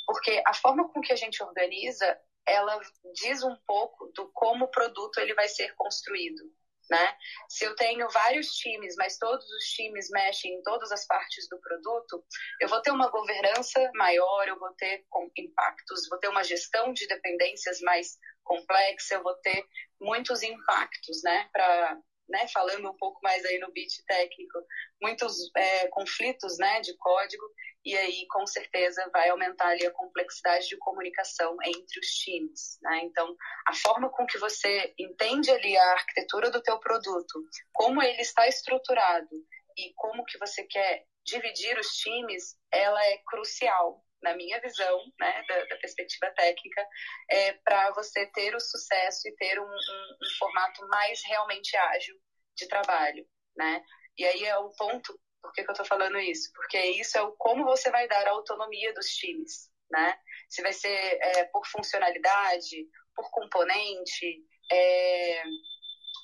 [0.06, 2.80] Porque a forma com que a gente organiza, ela
[3.14, 6.42] diz um pouco do como o produto ele vai ser construído.
[6.90, 7.16] Né?
[7.48, 11.58] Se eu tenho vários times, mas todos os times mexem em todas as partes do
[11.58, 12.22] produto,
[12.60, 15.02] eu vou ter uma governança maior, eu vou ter
[15.38, 19.64] impactos, vou ter uma gestão de dependências mais complexa, eu vou ter
[20.00, 21.48] muitos impactos, né?
[21.52, 24.58] Para né, falando um pouco mais aí no bit técnico,
[25.00, 27.44] muitos é, conflitos, né, de código
[27.84, 33.00] e aí com certeza vai aumentar ali a complexidade de comunicação entre os times, né?
[33.02, 38.20] Então, a forma com que você entende ali a arquitetura do teu produto, como ele
[38.20, 39.28] está estruturado
[39.76, 45.44] e como que você quer dividir os times, ela é crucial na minha visão, né,
[45.48, 46.86] da, da perspectiva técnica,
[47.30, 52.16] é, para você ter o sucesso e ter um, um, um formato mais realmente ágil
[52.56, 53.82] de trabalho, né?
[54.18, 56.52] E aí é o ponto por que, que eu estou falando isso?
[56.54, 60.16] Porque isso é o como você vai dar a autonomia dos times, né?
[60.48, 65.42] Se vai ser é, por funcionalidade, por componente, é,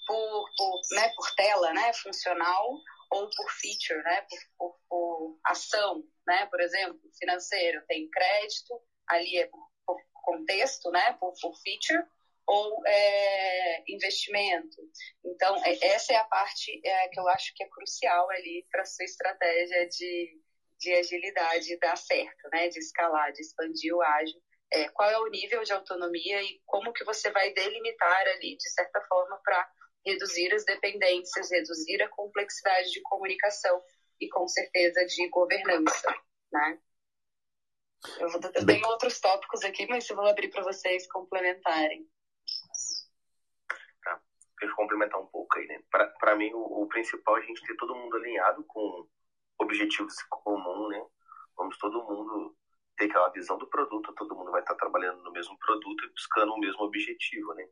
[0.07, 2.71] por, por, né, por tela, né, funcional,
[3.11, 9.39] ou por feature, né, por, por, por ação, né, por exemplo, financeiro tem crédito, ali
[9.39, 9.69] é por,
[10.13, 12.05] contexto, né, por, por feature,
[12.47, 14.77] ou é, investimento.
[15.25, 18.85] Então, é, essa é a parte é, que eu acho que é crucial ali para
[18.85, 20.41] sua estratégia de,
[20.79, 22.69] de agilidade dar certo, né?
[22.69, 24.41] de escalar, de expandir o ágil.
[24.73, 28.71] É, qual é o nível de autonomia e como que você vai delimitar ali, de
[28.71, 29.71] certa forma, para
[30.07, 33.83] reduzir as dependências, reduzir a complexidade de comunicação
[34.21, 36.15] e, com certeza, de governança.
[36.53, 36.79] Né?
[38.21, 42.09] Eu, vou, eu tenho outros tópicos aqui, mas eu vou abrir para vocês complementarem
[44.67, 45.81] eu complementar um pouco aí, né?
[45.91, 49.07] Para mim, o, o, principal é a gente ter todo mundo alinhado com
[49.59, 51.07] objetivos comuns, né?
[51.57, 52.57] Vamos todo mundo
[52.97, 56.53] ter aquela visão do produto, todo mundo vai estar trabalhando no mesmo produto e buscando
[56.53, 57.69] o mesmo objetivo, né?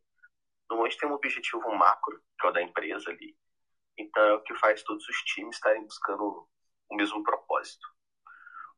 [0.68, 3.36] Normalmente tem um objetivo macro, que é o da empresa ali.
[3.98, 6.48] Então é o que faz todos os times estarem buscando
[6.90, 7.86] o mesmo propósito.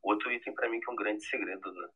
[0.01, 1.87] Outro item para mim que é um grande segredo né?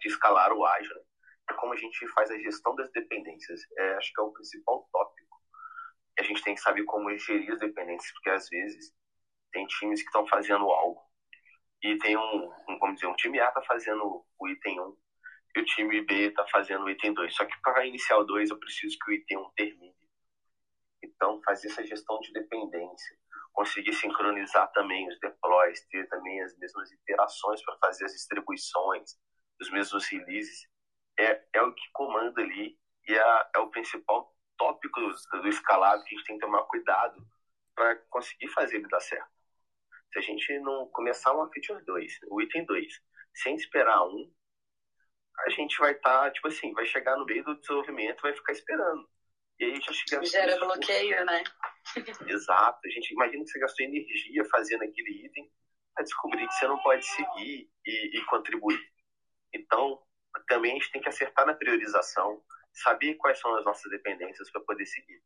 [0.00, 1.02] de escalar o ágil né?
[1.50, 3.60] é como a gente faz a gestão das dependências.
[3.78, 5.24] É, acho que é o principal tópico
[6.18, 8.92] a gente tem que saber como gerir as dependências, porque às vezes
[9.52, 11.00] tem times que estão fazendo algo
[11.82, 14.96] e tem um, um, vamos dizer, um time A está fazendo o item 1
[15.56, 17.34] e o time B está fazendo o item 2.
[17.34, 19.94] Só que para iniciar o 2 eu preciso que o item 1 termine.
[21.04, 23.16] Então, fazer essa gestão de dependência,
[23.52, 29.16] conseguir sincronizar também os deploys, ter também as mesmas iterações para fazer as distribuições,
[29.60, 30.68] os mesmos releases,
[31.18, 36.14] é, é o que comanda ali e é, é o principal tópicos do escalado que
[36.14, 37.24] a gente tem que tomar cuidado
[37.74, 39.30] para conseguir fazer ele dar certo.
[40.12, 42.86] Se a gente não começar uma feature 2, o item 2,
[43.34, 44.32] sem esperar um,
[45.40, 48.52] a gente vai estar, tá, tipo assim, vai chegar no meio do desenvolvimento vai ficar
[48.52, 49.08] esperando.
[49.58, 50.24] E aí já chega.
[50.24, 51.44] Gera bloqueio, né?
[52.28, 52.78] Exato.
[52.84, 55.50] A gente imagina que você gastou energia fazendo aquele item
[55.94, 58.80] para descobrir que você não pode seguir e, e contribuir.
[59.54, 60.02] Então,
[60.48, 64.60] também a gente tem que acertar na priorização, saber quais são as nossas dependências para
[64.62, 65.22] poder seguir.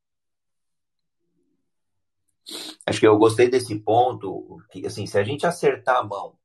[2.87, 6.39] Acho que eu gostei desse ponto, que assim, se a gente acertar a mão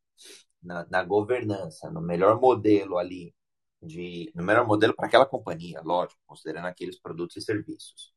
[0.62, 3.34] na, na governança, no melhor modelo ali,
[3.84, 8.14] de, no melhor modelo para aquela companhia, lógico, considerando aqueles produtos e serviços.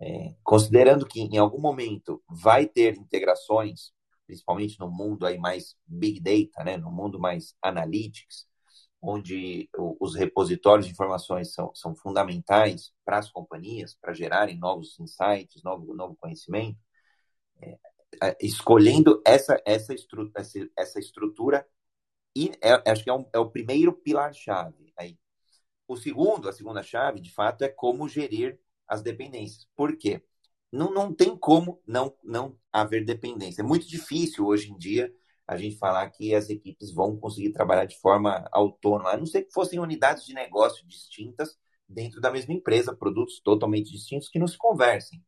[0.00, 3.92] É, considerando que em algum momento vai ter integrações,
[4.26, 8.46] principalmente no mundo aí mais big data, né, no mundo mais analytics,
[9.00, 9.68] onde
[10.00, 15.94] os repositórios de informações são, são fundamentais para as companhias, para gerarem novos insights, novo,
[15.94, 16.78] novo conhecimento,
[17.60, 17.78] é,
[18.40, 19.94] escolhendo essa, essa,
[20.76, 21.66] essa estrutura,
[22.34, 24.92] e é, acho que é, um, é o primeiro pilar-chave.
[24.96, 25.18] Aí.
[25.86, 28.58] O segundo, a segunda chave, de fato, é como gerir
[28.88, 29.68] as dependências.
[29.76, 30.22] Por quê?
[30.72, 33.62] Não, não tem como não, não haver dependência.
[33.62, 35.12] É muito difícil hoje em dia
[35.46, 39.42] a gente falar que as equipes vão conseguir trabalhar de forma autônoma, a não ser
[39.42, 41.58] que fossem unidades de negócio distintas
[41.88, 45.22] dentro da mesma empresa, produtos totalmente distintos que não se conversem.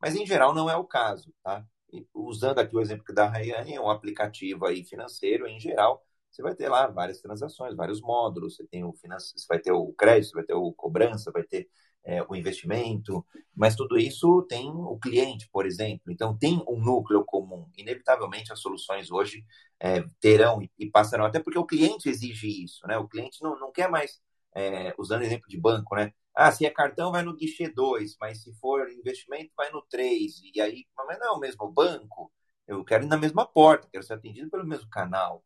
[0.00, 1.66] mas em geral não é o caso, tá?
[2.14, 6.04] Usando aqui o exemplo da Rayane, um aplicativo aí financeiro, em geral,
[6.36, 9.72] você vai ter lá várias transações, vários módulos, você tem o finance, você vai ter
[9.72, 11.66] o crédito, vai ter o cobrança, vai ter
[12.04, 16.12] é, o investimento, mas tudo isso tem o cliente, por exemplo.
[16.12, 17.68] Então, tem um núcleo comum.
[17.76, 19.44] Inevitavelmente, as soluções hoje
[19.80, 22.98] é, terão e passarão, até porque o cliente exige isso, né?
[22.98, 24.20] O cliente não, não quer mais,
[24.54, 26.12] é, usando exemplo de banco, né?
[26.34, 30.34] Ah, se é cartão, vai no guichê 2, mas se for investimento, vai no 3.
[30.54, 32.30] E aí, mas não é o mesmo banco.
[32.68, 35.42] Eu quero ir na mesma porta, quero ser atendido pelo mesmo canal.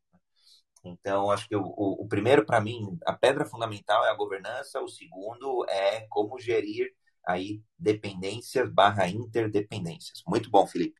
[0.83, 4.81] Então, acho que o, o, o primeiro, para mim, a pedra fundamental é a governança,
[4.81, 6.95] o segundo é como gerir
[7.27, 10.23] aí dependências barra interdependências.
[10.27, 10.99] Muito bom, Felipe.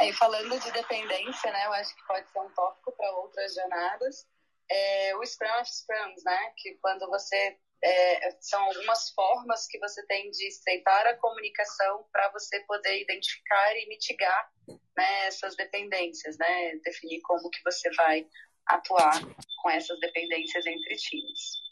[0.00, 4.26] E falando de dependência, né, eu acho que pode ser um tópico para outras jornadas,
[4.70, 10.04] é o Scrum of Scrums, né, que quando você é, são algumas formas que você
[10.06, 14.50] tem de estreitar a comunicação para você poder identificar e mitigar
[14.96, 18.26] né, essas dependências, né, definir como que você vai
[18.66, 19.20] atuar
[19.62, 21.66] com essas dependências entre times.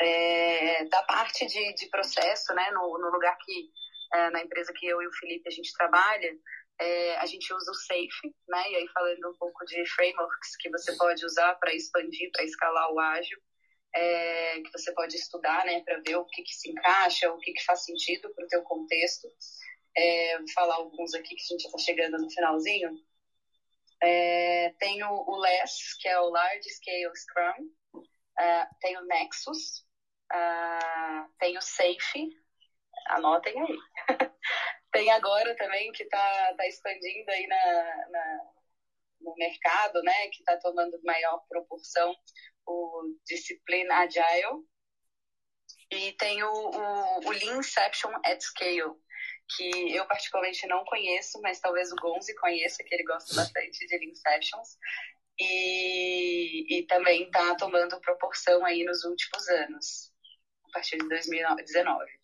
[0.00, 3.70] É, da parte de, de processo, né, no, no lugar que,
[4.14, 6.36] é, na empresa que eu e o Felipe a gente trabalha,
[6.78, 10.70] é, a gente usa o SAFE, né, e aí falando um pouco de frameworks que
[10.70, 13.38] você pode usar para expandir, para escalar o ágil,
[13.94, 17.52] é, que você pode estudar, né, para ver o que, que se encaixa, o que,
[17.52, 19.28] que faz sentido para o teu contexto.
[19.96, 22.90] É, vou falar alguns aqui que a gente está chegando no finalzinho.
[24.02, 27.64] É, tem o, o LESS, que é o Large Scale Scrum.
[27.94, 29.84] Uh, tem o Nexus.
[30.32, 32.30] Uh, tem o SAFE.
[33.08, 33.78] Anotem aí.
[34.92, 38.50] tem agora também, que está tá expandindo aí na, na,
[39.20, 42.14] no mercado, né, que está tomando maior proporção,
[42.66, 44.64] o Discipline Agile.
[45.90, 48.94] E tem o, o, o Lean Inception at Scale,
[49.56, 53.98] que eu particularmente não conheço, mas talvez o Gonzi conheça, que ele gosta bastante de
[53.98, 54.78] Lean Sessions.
[55.38, 60.12] E, e também está tomando proporção aí nos últimos anos,
[60.68, 62.19] a partir de 2019.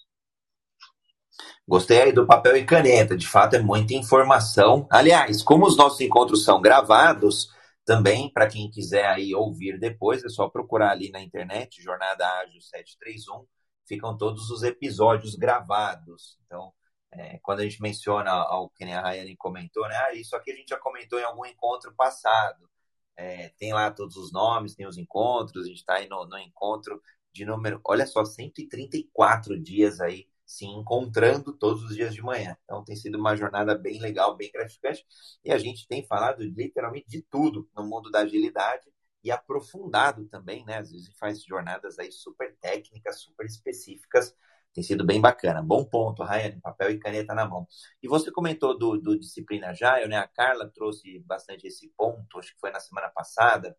[1.67, 4.87] Gostei aí do papel e caneta, de fato é muita informação.
[4.91, 7.49] Aliás, como os nossos encontros são gravados,
[7.85, 12.61] também para quem quiser aí ouvir depois, é só procurar ali na internet, Jornada Ágil
[12.61, 13.47] 731,
[13.87, 16.39] ficam todos os episódios gravados.
[16.45, 16.73] Então,
[17.13, 19.97] é, quando a gente menciona o que a Rayane comentou, né?
[19.97, 22.69] Ah, isso aqui a gente já comentou em algum encontro passado.
[23.17, 26.39] É, tem lá todos os nomes, tem os encontros, a gente está aí no, no,
[26.39, 27.01] encontro
[27.33, 32.57] de número, olha só, 134 dias aí se encontrando todos os dias de manhã.
[32.65, 35.05] Então tem sido uma jornada bem legal, bem gratificante.
[35.45, 38.87] E a gente tem falado literalmente de tudo no mundo da agilidade
[39.25, 40.79] e aprofundado também, né?
[40.79, 44.35] Às vezes faz jornadas aí super técnicas, super específicas
[44.77, 45.63] tem sido bem bacana.
[45.63, 47.67] Bom ponto, Ryan, papel e caneta na mão.
[48.03, 50.19] E você comentou do, do Disciplina Agile, né?
[50.19, 53.75] A Carla trouxe bastante esse ponto, acho que foi na semana passada,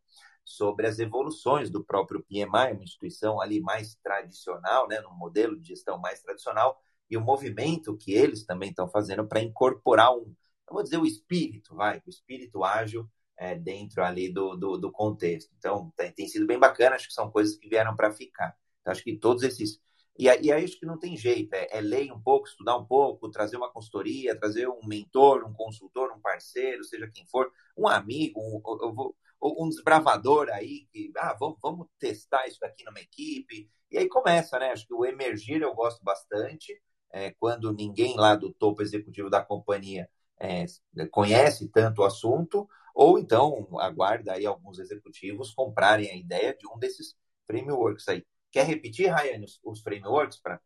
[0.48, 5.02] sobre as evoluções do próprio PMI, uma instituição ali mais tradicional, né?
[5.02, 9.42] No modelo de gestão mais tradicional, e o movimento que eles também estão fazendo para
[9.42, 10.34] incorporar um,
[10.70, 14.92] eu vou dizer o espírito, vai, o espírito ágil é, dentro ali do, do, do
[14.92, 15.54] contexto.
[15.58, 18.56] Então, tem, tem sido bem bacana, acho que são coisas que vieram para ficar.
[18.82, 19.82] Então, acho que todos esses
[20.20, 23.30] e aí, acho que não tem jeito, é, é ler um pouco, estudar um pouco,
[23.30, 28.42] trazer uma consultoria, trazer um mentor, um consultor, um parceiro, seja quem for, um amigo,
[28.42, 33.70] um, um desbravador aí, que, ah, vamos, vamos testar isso daqui numa equipe.
[33.92, 34.72] E aí começa, né?
[34.72, 36.80] Acho que o emergir eu gosto bastante,
[37.12, 40.10] é, quando ninguém lá do topo executivo da companhia
[40.40, 40.66] é,
[41.12, 46.78] conhece tanto o assunto, ou então aguarda aí alguns executivos comprarem a ideia de um
[46.78, 47.16] desses
[47.46, 48.26] frameworks aí.
[48.52, 50.60] Quer repetir, Rayane, os, os frameworks para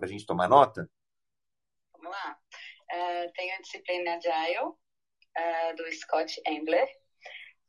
[0.00, 0.88] a gente tomar nota?
[1.92, 2.38] Vamos lá.
[2.92, 6.88] Uh, tem a disciplina Agile, uh, do Scott Ambler.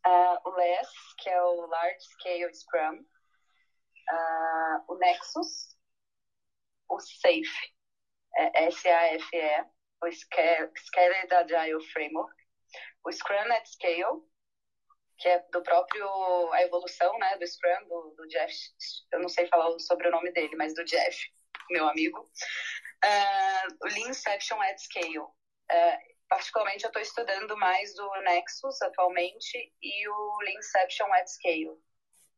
[0.06, 0.90] Uh, o LESS,
[1.20, 3.06] que é o Large Scale Scrum.
[4.88, 5.74] o Nexus.
[6.90, 7.74] O SAFE,
[8.38, 9.66] é S-A-F-E.
[10.04, 12.36] O Scaled Agile Framework.
[13.06, 14.22] O Scrum at Scale,
[15.18, 18.54] que é do próprio a evolução, né, do Scrum do, do Jeff.
[19.12, 21.18] Eu não sei falar o sobrenome dele, mas do Jeff,
[21.70, 22.30] meu amigo.
[23.04, 25.20] Uh, o Lean Inception at Scale.
[25.20, 31.78] Uh, particularmente, eu estou estudando mais do Nexus atualmente e o Lean Inception at Scale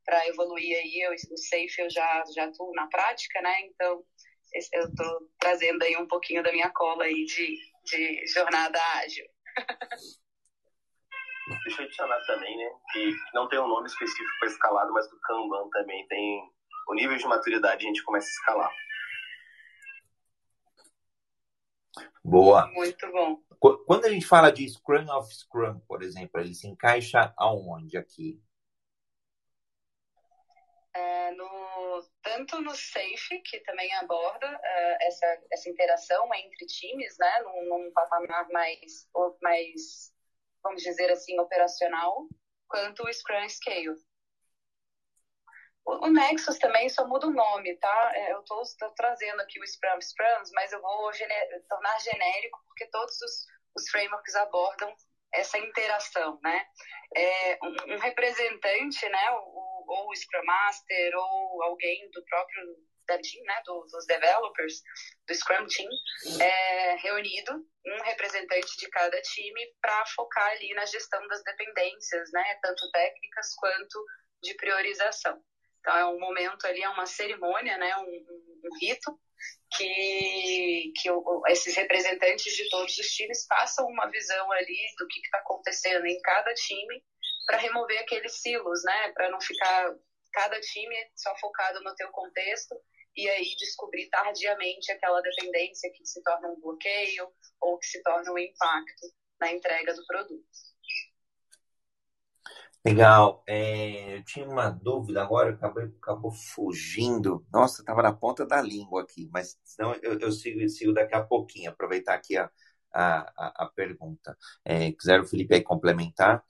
[0.04, 1.02] para evoluir aí.
[1.02, 3.56] Eu, o Safe eu já já atuo na prática, né?
[3.62, 4.04] Então
[4.74, 9.26] eu estou trazendo aí um pouquinho da minha cola aí de, de jornada ágil.
[11.64, 15.20] Deixa eu adicionar também, né, que não tem um nome específico para escalado, mas do
[15.22, 16.42] Kanban também tem
[16.90, 18.72] o nível de maturidade a gente começa a escalar.
[22.24, 22.68] Boa.
[22.74, 23.40] Muito bom.
[23.86, 28.42] Quando a gente fala de Scrum of Scrum, por exemplo, ele se encaixa aonde aqui?
[30.94, 37.42] É, no, tanto no Safe, que também aborda uh, essa, essa interação entre times, né,
[37.44, 39.10] num, num patamar mais,
[39.42, 40.14] mais,
[40.64, 42.28] vamos dizer assim, operacional,
[42.68, 43.96] quanto o Scrum Scale.
[45.86, 48.12] O, Nexus também só muda o nome, tá?
[48.16, 51.12] É, eu estou trazendo aqui o Scrum Scrums, mas eu vou
[51.70, 53.46] tornar genérico porque todos os,
[53.76, 54.94] os frameworks abordam
[55.34, 56.66] essa interação, né?
[57.16, 63.20] É, um, um representante, né, o, ou o Scrum Master ou alguém do próprio da
[63.20, 64.82] team, né, do, dos developers,
[65.28, 65.90] do Scrum Team,
[66.42, 67.54] é reunido,
[67.86, 73.54] um representante de cada time para focar ali na gestão das dependências, né, tanto técnicas
[73.56, 74.04] quanto
[74.42, 75.40] de priorização.
[75.80, 78.26] Então, é um momento ali, é uma cerimônia, né, um,
[78.66, 79.20] um rito
[79.78, 81.10] que, que
[81.48, 86.20] esses representantes de todos os times façam uma visão ali do que está acontecendo em
[86.22, 87.04] cada time
[87.46, 89.12] para remover aqueles silos, né?
[89.14, 89.96] Para não ficar
[90.34, 92.76] cada time só focado no teu contexto
[93.16, 97.32] e aí descobrir tardiamente aquela dependência que se torna um bloqueio
[97.62, 99.08] ou que se torna um impacto
[99.40, 100.46] na entrega do produto.
[102.86, 103.44] Legal.
[103.48, 107.44] É, eu tinha uma dúvida agora, acabou, acabou fugindo.
[107.52, 111.24] Nossa, estava na ponta da língua aqui, mas senão eu, eu sigo, sigo daqui a
[111.24, 112.50] pouquinho, aproveitar aqui a,
[112.94, 114.38] a, a pergunta.
[114.64, 116.44] É, quiser o Felipe aí complementar?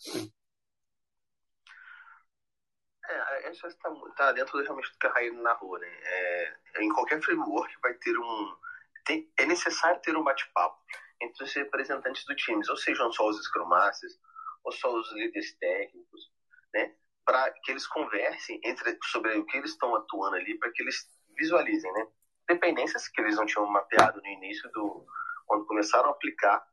[3.07, 5.87] É, essa está tá dentro realmente do que a Raína narrou, né?
[5.87, 8.55] É, em qualquer framework vai ter um...
[9.05, 10.77] Tem, é necessário ter um bate-papo
[11.21, 14.19] entre os representantes do time, ou sejam só os Scrum Masters,
[14.65, 16.31] ou só os líderes técnicos,
[16.73, 16.95] né?
[17.23, 21.07] Para que eles conversem entre, sobre o que eles estão atuando ali, para que eles
[21.37, 22.07] visualizem, né?
[22.47, 25.05] Dependências que eles não tinham mapeado no início do
[25.45, 26.65] quando começaram a aplicar,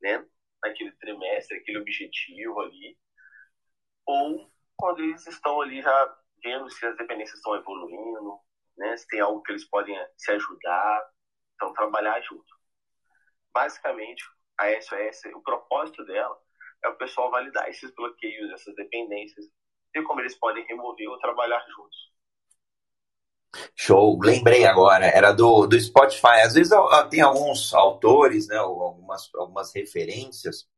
[0.00, 0.26] né?
[0.62, 2.98] Naquele trimestre, aquele objetivo ali,
[4.06, 8.38] ou quando eles estão ali já vendo se as dependências estão evoluindo,
[8.78, 8.96] né?
[8.96, 11.10] Se tem algo que eles podem se ajudar,
[11.54, 12.56] então trabalhar junto.
[13.52, 14.24] Basicamente,
[14.58, 16.45] a SOS, o propósito dela
[16.84, 19.46] é o pessoal validar esses bloqueios, essas dependências,
[19.94, 22.06] e como eles podem remover ou trabalhar juntos.
[23.74, 26.42] Show, lembrei agora, era do, do Spotify.
[26.44, 26.72] Às vezes
[27.10, 30.68] tem alguns autores, né, algumas, algumas referências,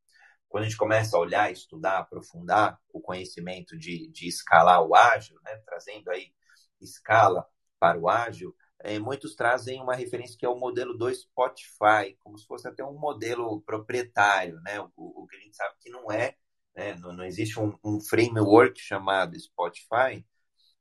[0.48, 5.38] quando a gente começa a olhar, estudar, aprofundar o conhecimento de, de escalar o ágil,
[5.44, 6.32] né, trazendo aí
[6.80, 7.46] escala
[7.78, 12.38] para o ágil, é, muitos trazem uma referência que é o modelo do Spotify, como
[12.38, 14.80] se fosse até um modelo proprietário, né?
[14.80, 16.36] O, o que a gente sabe que não é,
[16.76, 16.94] né?
[16.94, 20.24] não, não, existe um, um, framework chamado Spotify,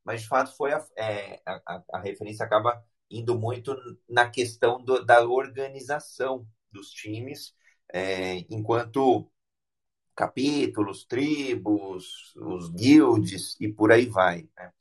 [0.04, 3.76] mas de fato foi a, é, a, a referência acaba indo muito
[4.08, 7.56] na questão do, da organização dos times,
[7.94, 9.30] é, enquanto
[10.16, 14.50] capítulos, tribos, os guilds e por aí vai.
[14.58, 14.72] Né?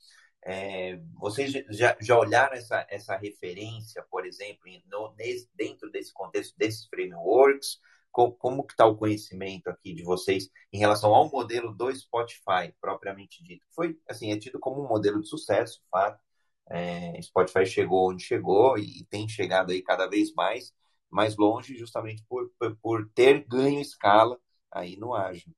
[0.48, 6.56] É, vocês já, já olharam essa, essa referência, por exemplo, no, nesse, dentro desse contexto
[6.56, 7.80] desses frameworks?
[8.12, 12.72] Com, como que está o conhecimento aqui de vocês em relação ao modelo do Spotify,
[12.80, 13.66] propriamente dito?
[13.74, 16.22] Foi, assim, é tido como um modelo de sucesso, fato.
[16.70, 20.72] É, Spotify chegou onde chegou e, e tem chegado aí cada vez mais,
[21.10, 24.38] mais longe, justamente por, por, por ter ganho escala
[24.70, 25.52] aí no ágil.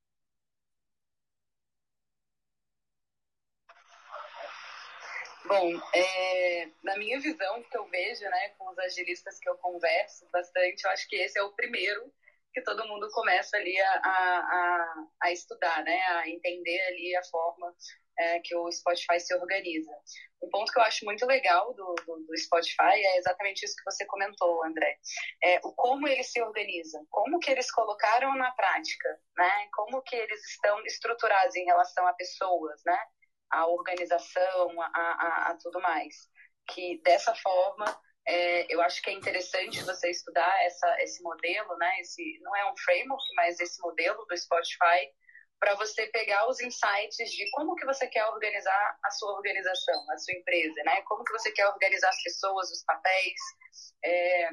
[5.49, 10.29] Bom, é, na minha visão, que eu vejo, né, com os agilistas que eu converso
[10.31, 12.13] bastante, eu acho que esse é o primeiro
[12.53, 17.75] que todo mundo começa ali a, a, a estudar, né, a entender ali a forma
[18.19, 19.91] é, que o Spotify se organiza.
[20.43, 23.91] Um ponto que eu acho muito legal do, do, do, Spotify é exatamente isso que
[23.91, 24.99] você comentou, André.
[25.43, 29.69] É, o como eles se organizam, como que eles colocaram na prática, né?
[29.73, 32.99] Como que eles estão estruturados em relação a pessoas, né?
[33.51, 36.29] A organização, a, a, a tudo mais.
[36.71, 37.87] Que dessa forma,
[38.27, 42.01] é, eu acho que é interessante você estudar essa, esse modelo, né?
[42.01, 45.11] Esse, não é um framework, mas esse modelo do Spotify,
[45.59, 50.19] para você pegar os insights de como que você quer organizar a sua organização, a
[50.19, 51.03] sua empresa, né?
[51.03, 53.41] Como que você quer organizar as pessoas, os papéis,
[54.05, 54.51] é,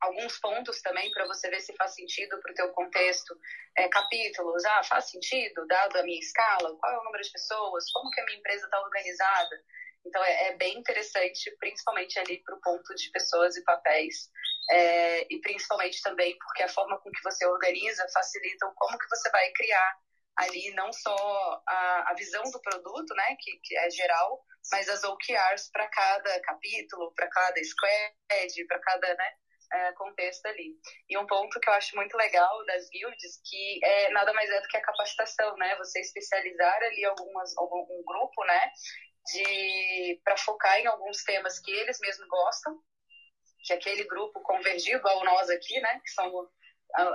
[0.00, 3.34] alguns pontos também para você ver se faz sentido para o teu contexto,
[3.76, 7.90] é, capítulos, ah, faz sentido, dado a minha escala, qual é o número de pessoas,
[7.92, 9.62] como que a minha empresa está organizada.
[10.04, 14.30] Então, é, é, bem interessante, principalmente ali para o ponto de pessoas e papéis,
[14.70, 19.30] é, e principalmente também porque a forma com que você organiza facilita como que você
[19.30, 19.98] vai criar
[20.36, 25.02] ali não só a, a visão do produto, né, que, que é geral, mas as
[25.02, 29.32] OKRs para cada capítulo, para cada squad, para cada né,
[29.72, 30.74] é, contexto ali.
[31.08, 34.60] E um ponto que eu acho muito legal das guilds, que é nada mais é
[34.60, 35.76] do que a capacitação, né?
[35.76, 38.72] Você especializar ali algumas, algum um grupo, né?
[39.32, 42.80] De para focar em alguns temas que eles mesmos gostam,
[43.64, 46.00] que aquele grupo convergiu, igual nós aqui, né?
[46.04, 46.48] Que são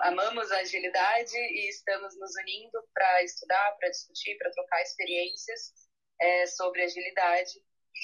[0.04, 5.72] amamos a agilidade e estamos nos unindo para estudar, para discutir, para trocar experiências
[6.20, 7.54] é, sobre agilidade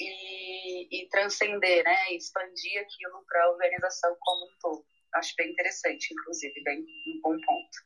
[0.00, 4.84] e, e transcender, né, expandir aquilo para a organização como um todo.
[5.14, 7.78] Acho bem interessante, inclusive, bem um bom ponto.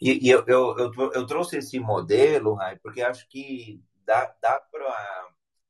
[0.00, 4.60] E, e eu, eu, eu, eu, trouxe esse modelo, Rai, porque acho que dá, dá
[4.60, 5.28] para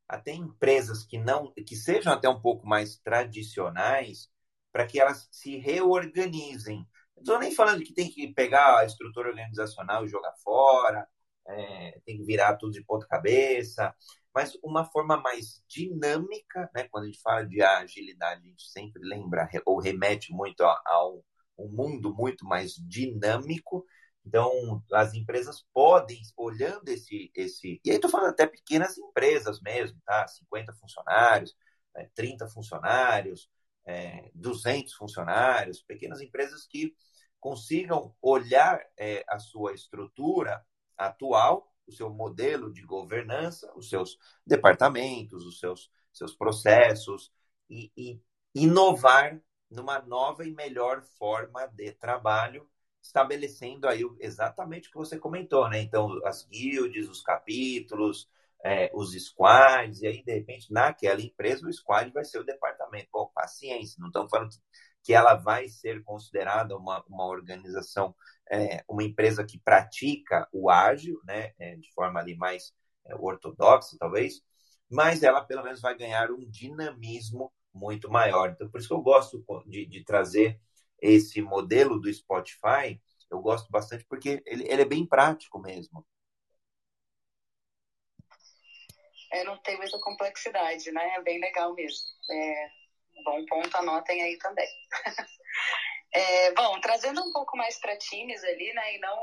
[0.09, 4.31] até empresas que não que sejam até um pouco mais tradicionais
[4.73, 6.87] para que elas se reorganizem.
[7.17, 11.09] Não estou nem falando que tem que pegar a estrutura organizacional e jogar fora,
[11.49, 13.95] é, tem que virar tudo de ponta cabeça,
[14.35, 16.89] mas uma forma mais dinâmica, né?
[16.91, 21.09] Quando a gente fala de agilidade, a gente sempre lembra ou remete muito a,
[21.59, 23.85] um mundo muito mais dinâmico.
[24.25, 27.31] Então, as empresas podem, olhando esse.
[27.35, 30.27] esse e aí estou falando até pequenas empresas mesmo, tá?
[30.29, 31.57] 50 funcionários,
[31.95, 32.11] né?
[32.15, 33.49] 30 funcionários,
[33.87, 36.95] é, 200 funcionários, pequenas empresas que
[37.41, 40.63] consigam olhar é, a sua estrutura
[40.97, 47.33] atual o seu modelo de governança, os seus departamentos, os seus, seus processos
[47.71, 48.21] e, e
[48.55, 49.41] inovar
[49.71, 52.69] numa nova e melhor forma de trabalho,
[53.03, 55.81] estabelecendo aí exatamente o que você comentou, né?
[55.81, 58.29] Então, as guilds, os capítulos,
[58.65, 63.09] é, os squads, e aí, de repente, naquela empresa, o squad vai ser o departamento.
[63.13, 64.51] Bom, paciência, não estamos falando
[65.07, 68.13] que ela vai ser considerada uma, uma organização
[68.51, 73.97] é, uma empresa que pratica o ágil, né, é, de forma ali mais é, ortodoxa,
[74.01, 74.43] talvez,
[74.91, 78.51] mas ela pelo menos vai ganhar um dinamismo muito maior.
[78.51, 80.61] Então, por isso que eu gosto de, de trazer
[81.01, 83.01] esse modelo do Spotify,
[83.31, 86.05] eu gosto bastante porque ele, ele é bem prático mesmo.
[89.33, 91.15] É, não tem muita complexidade, né?
[91.15, 92.07] É bem legal mesmo.
[92.29, 92.69] É,
[93.25, 94.69] bom ponto, anotem aí também.
[96.15, 99.19] É, bom, trazendo um pouco mais para times ali, né, e não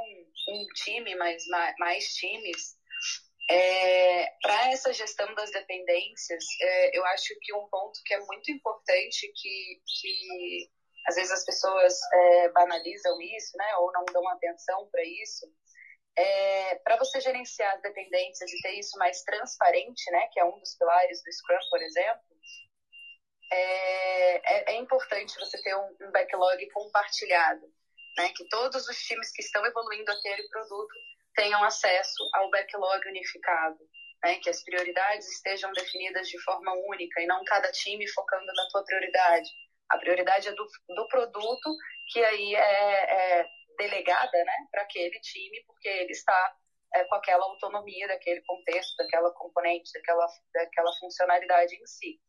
[0.49, 1.43] um time, mas
[1.79, 2.75] mais times,
[3.49, 8.51] é, para essa gestão das dependências, é, eu acho que um ponto que é muito
[8.51, 10.69] importante, que, que
[11.07, 15.47] às vezes as pessoas é, banalizam isso, né, ou não dão atenção para isso,
[16.15, 20.59] é, para você gerenciar as dependências e ter isso mais transparente, né, que é um
[20.59, 22.32] dos pilares do Scrum, por exemplo,
[23.51, 27.61] é, é, é importante você ter um, um, backlog compartilhado,
[28.17, 28.29] né?
[28.35, 30.93] Que todos os times que estão evoluindo aquele produto
[31.35, 33.79] tenham acesso ao backlog unificado,
[34.23, 34.39] né?
[34.39, 38.83] Que as prioridades estejam definidas de forma única e não cada time focando na sua
[38.83, 39.49] prioridade.
[39.89, 41.75] A prioridade é do, do produto
[42.11, 44.67] que aí é, é delegada, né?
[44.71, 46.55] Para aquele time, porque ele está
[46.93, 52.19] é, com aquela autonomia daquele contexto, daquela componente, daquela, daquela funcionalidade em si.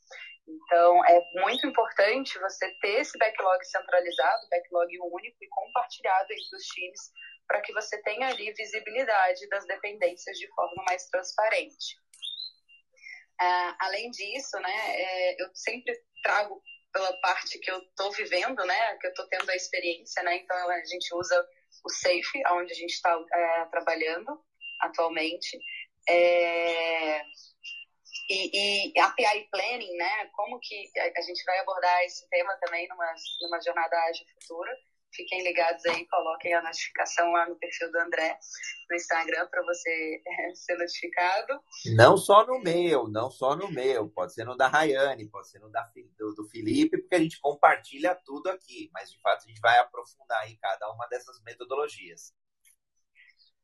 [0.47, 6.65] Então, é muito importante você ter esse backlog centralizado, backlog único e compartilhado entre os
[6.67, 7.01] times,
[7.47, 11.97] para que você tenha ali visibilidade das dependências de forma mais transparente.
[13.41, 15.93] Uh, além disso, né, é, eu sempre
[16.23, 20.37] trago pela parte que eu estou vivendo, né, que eu estou tendo a experiência, né,
[20.37, 21.49] então a gente usa
[21.85, 24.41] o Safe, onde a gente está é, trabalhando
[24.81, 25.59] atualmente.
[26.09, 27.23] É,
[28.29, 30.27] e, e Planning, né?
[30.33, 34.77] Como que a, gente vai abordar esse tema também numa, numa jornada ágil futura.
[35.15, 38.37] Fiquem ligados aí, coloquem a notificação lá no perfil do André
[38.91, 41.61] no Instagram para você é, ser notificado.
[41.95, 45.61] Não só no meu, não só no meu, pode ser no da Rayane, pode ser
[45.61, 49.49] no da, do, do Felipe, porque a gente compartilha tudo aqui, mas de fato a
[49.49, 52.33] gente vai aprofundar aí cada uma dessas metodologias.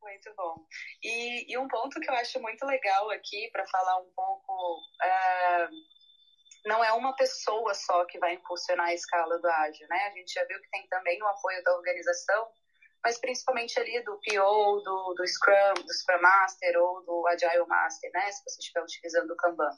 [0.01, 0.67] Muito bom.
[1.03, 5.69] E, e, um ponto que eu acho muito legal aqui, para falar um pouco, é,
[6.65, 10.07] não é uma pessoa só que vai impulsionar a escala do ágil, né?
[10.07, 12.49] A gente já viu que tem também o apoio da organização,
[13.05, 18.11] mas principalmente ali do PO, do, do Scrum, do Scrum Master ou do Agile Master,
[18.13, 18.33] né?
[18.33, 19.71] Se você estiver utilizando o Kanban.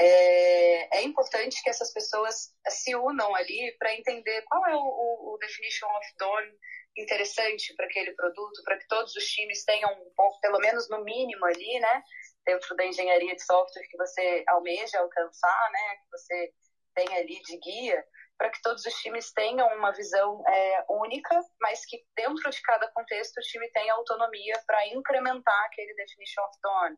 [0.00, 5.34] É, é importante que essas pessoas se unam ali para entender qual é o, o,
[5.34, 6.58] o definition of done
[6.96, 11.02] interessante para aquele produto, para que todos os times tenham um pouco, pelo menos no
[11.04, 12.02] mínimo ali, né,
[12.44, 16.52] dentro da engenharia de software que você almeja alcançar, né, que você
[16.94, 18.04] tem ali de guia,
[18.36, 22.88] para que todos os times tenham uma visão é, única, mas que dentro de cada
[22.88, 26.96] contexto o time tenha autonomia para incrementar aquele definition of done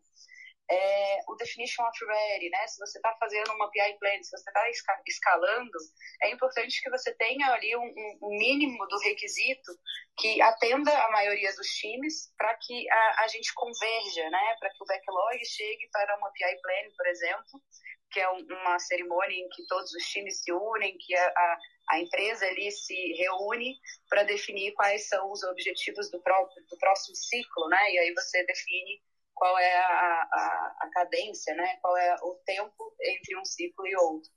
[0.71, 2.67] é, o definition of ready, né?
[2.67, 4.65] Se você está fazendo uma PI plan, se você está
[5.07, 5.79] escalando,
[6.23, 9.73] é importante que você tenha ali um, um, mínimo do requisito
[10.19, 14.57] que atenda a maioria dos times para que a, a, gente converja, né?
[14.59, 17.62] Para que o backlog chegue para uma PI plan, por exemplo,
[18.11, 21.59] que é um, uma cerimônia em que todos os times se unem, que a, a,
[21.91, 23.77] a empresa ali se reúne
[24.09, 27.93] para definir quais são os objetivos do, próprio, do próximo ciclo, né?
[27.93, 29.03] E aí você define
[29.35, 31.76] qual é a, a, a cadência, né?
[31.80, 34.30] qual é o tempo entre um ciclo e outro.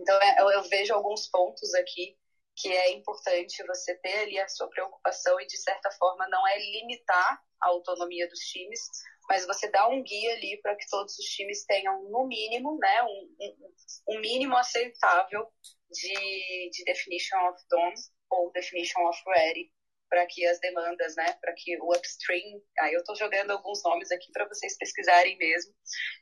[0.00, 2.16] Então, é, eu, eu vejo alguns pontos aqui
[2.54, 6.58] que é importante você ter ali a sua preocupação e, de certa forma, não é
[6.58, 8.80] limitar a autonomia dos times,
[9.28, 13.02] mas você dá um guia ali para que todos os times tenham, no mínimo, né,
[13.02, 15.48] um, um, um mínimo aceitável
[15.90, 17.94] de, de definition of done
[18.30, 19.70] ou definition of ready
[20.12, 24.12] para que as demandas, né, para que o upstream, aí eu estou jogando alguns nomes
[24.12, 25.72] aqui para vocês pesquisarem mesmo,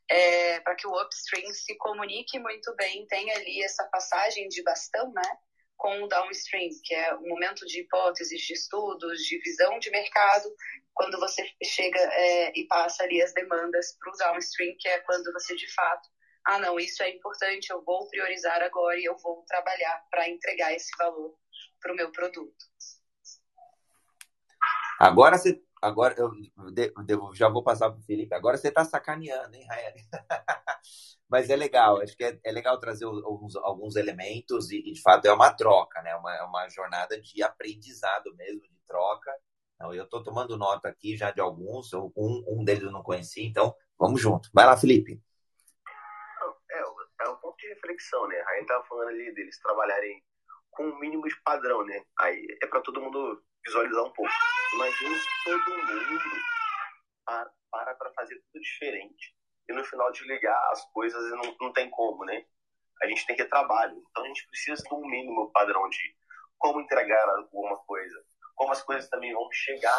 [0.09, 5.13] é, para que o upstream se comunique muito bem, tenha ali essa passagem de bastão,
[5.13, 5.39] né,
[5.77, 10.55] com o downstream, que é o momento de hipóteses, de estudos, de visão de mercado,
[10.95, 15.33] quando você chega é, e passa ali as demandas para o downstream, que é quando
[15.33, 16.09] você de fato,
[16.47, 20.73] ah não, isso é importante, eu vou priorizar agora e eu vou trabalhar para entregar
[20.73, 21.37] esse valor
[21.81, 22.71] para o meu produto.
[25.01, 25.63] Agora você.
[25.81, 26.31] Agora eu,
[27.09, 28.35] eu já vou passar para o Felipe.
[28.35, 29.95] Agora você está sacaneando, hein, Rael?
[31.27, 35.01] Mas é legal, acho que é, é legal trazer alguns, alguns elementos e, e, de
[35.01, 36.15] fato, é uma troca, né?
[36.17, 39.33] Uma, é uma jornada de aprendizado mesmo, de troca.
[39.75, 42.11] Então, eu estou tomando nota aqui já de alguns, um,
[42.47, 44.51] um deles eu não conheci, então vamos junto.
[44.53, 45.23] Vai lá, Felipe.
[46.71, 48.39] É, é um ponto de reflexão, né?
[48.41, 50.23] A Rainha estava falando ali deles trabalharem
[50.71, 52.03] com o mínimo de padrão, né?
[52.19, 54.33] Aí é para todo mundo visualizar um pouco.
[54.75, 56.35] Imagina se todo mundo
[57.71, 59.35] para para fazer tudo diferente
[59.69, 62.45] e no final desligar as coisas não, não tem como, né?
[63.03, 64.03] A gente tem que ter trabalho.
[64.11, 66.17] Então a gente precisa de um mínimo padrão de
[66.59, 68.23] como entregar alguma coisa,
[68.55, 69.99] como as coisas também vão chegar,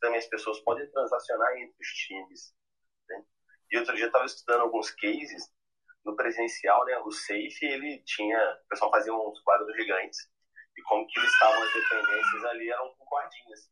[0.00, 2.54] também as pessoas podem transacionar entre os times.
[3.08, 3.24] Né?
[3.70, 5.50] E outro dia eu estava estudando alguns cases
[6.04, 6.98] no presencial, né?
[6.98, 10.28] O Safe, ele tinha, o pessoal fazia uns quadros gigantes
[10.76, 13.70] e como que eles estavam as dependências ali eram com cordinhas.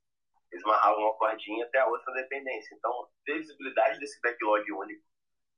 [0.53, 2.75] Eles amarravam uma cordinha até a outra dependência.
[2.75, 5.03] Então, ter visibilidade desse backlog único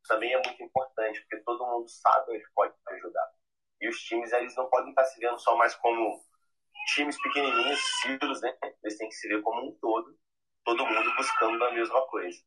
[0.07, 3.31] também é muito importante, porque todo mundo sabe onde pode ajudar.
[3.81, 6.23] E os times, eles não podem estar se vendo só mais como
[6.95, 8.57] times pequenininhos, ciclos, né?
[8.83, 10.17] Eles têm que se ver como um todo,
[10.65, 12.39] todo mundo buscando a mesma coisa.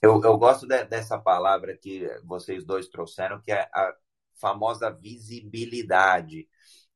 [0.00, 3.94] Eu, eu gosto de, dessa palavra que vocês dois trouxeram, que é a
[4.40, 6.48] famosa visibilidade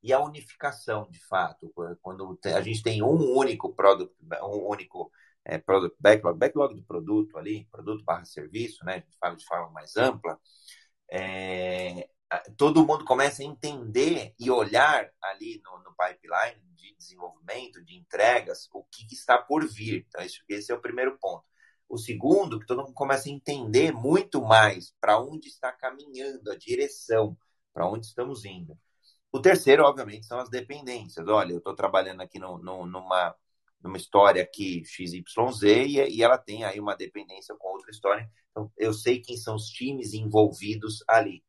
[0.03, 5.11] e a unificação, de fato, quando a gente tem um único produto, um único
[5.45, 8.95] é, product backlog, backlog do produto ali, produto barra serviço, né?
[8.95, 10.39] A gente fala de forma mais ampla.
[11.11, 12.09] É,
[12.57, 18.69] todo mundo começa a entender e olhar ali no, no, pipeline de desenvolvimento, de entregas,
[18.73, 20.07] o que, que está por vir.
[20.09, 21.45] Então, esse, esse é o primeiro ponto.
[21.89, 26.57] O segundo, que todo mundo começa a entender muito mais para onde está caminhando a
[26.57, 27.37] direção,
[27.73, 28.79] para onde estamos indo.
[29.33, 31.27] O terceiro, obviamente, são as dependências.
[31.27, 33.35] Olha, eu estou trabalhando aqui no, no, numa,
[33.83, 38.31] numa história aqui XYZ e, e ela tem aí uma dependência com outra história.
[38.51, 41.43] Então, eu sei quem são os times envolvidos ali.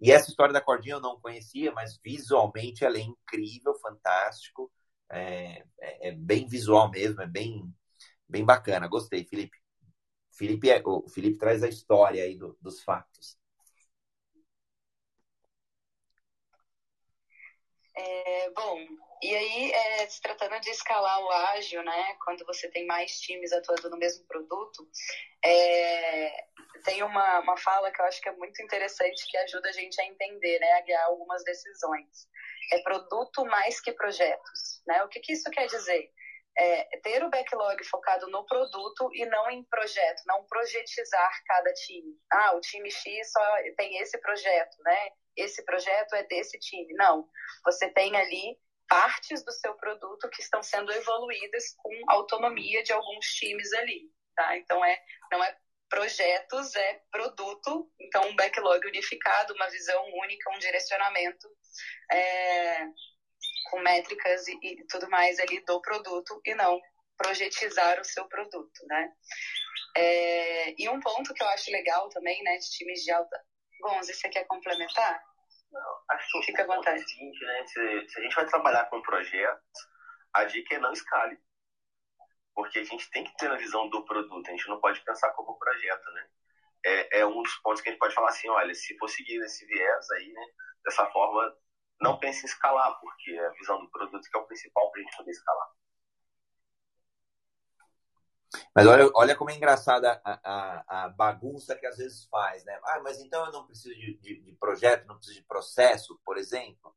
[0.00, 4.72] E essa história da cordinha eu não conhecia, mas visualmente ela é incrível, fantástico.
[5.10, 7.72] É, é, é bem visual mesmo, é bem,
[8.28, 8.88] bem bacana.
[8.88, 9.58] Gostei, Felipe.
[10.32, 13.38] Felipe é, o Felipe traz a história aí do, dos fatos.
[17.98, 18.78] É, bom,
[19.22, 23.52] e aí, é, se tratando de escalar o ágil, né, quando você tem mais times
[23.52, 24.86] atuando no mesmo produto,
[25.42, 26.44] é,
[26.84, 29.98] tem uma, uma fala que eu acho que é muito interessante que ajuda a gente
[30.00, 32.28] a entender, né, a guiar algumas decisões.
[32.72, 35.02] É produto mais que projetos, né?
[35.04, 36.10] O que, que isso quer dizer?
[36.58, 42.16] É, ter o backlog focado no produto e não em projeto, não projetizar cada time.
[42.32, 45.10] Ah, o time X só tem esse projeto, né?
[45.36, 46.92] esse projeto é desse time.
[46.94, 47.28] Não.
[47.64, 53.26] Você tem ali partes do seu produto que estão sendo evoluídas com autonomia de alguns
[53.26, 54.56] times ali, tá?
[54.56, 54.98] Então é
[55.30, 55.56] não é
[55.88, 61.48] projetos, é produto, então um backlog unificado, uma visão única, um direcionamento
[62.10, 62.86] é,
[63.70, 66.80] com métricas e, e, tudo mais ali do produto e não
[67.16, 69.12] projetizar o seu produto, né?
[69.96, 73.40] É, e um ponto que eu acho legal também, né, de times de alta
[73.80, 75.22] Gonzi, você quer complementar?
[75.72, 77.02] Não, acho que fica à vontade.
[77.08, 77.66] Seguinte, né?
[77.66, 79.62] Se, se, a gente vai trabalhar com projetos,
[80.32, 81.38] a dica é não escale.
[82.54, 85.30] Porque a gente tem que ter a visão do produto, a gente não pode pensar
[85.32, 86.28] como projeto, né?
[86.84, 89.42] É, é um dos pontos que a gente pode falar assim, olha, se for seguir
[89.42, 90.46] esse viés aí, né?
[90.84, 91.54] Dessa forma,
[92.00, 95.00] não pense em escalar, porque é a visão do produto que é o principal para
[95.00, 95.68] a gente poder escalar.
[98.74, 102.78] Mas olha, olha como é engraçada a, a, a, bagunça que às vezes faz, né?
[102.84, 106.36] Ah, mas então eu não preciso de, de, de, projeto, não preciso de processo, por
[106.36, 106.94] exemplo.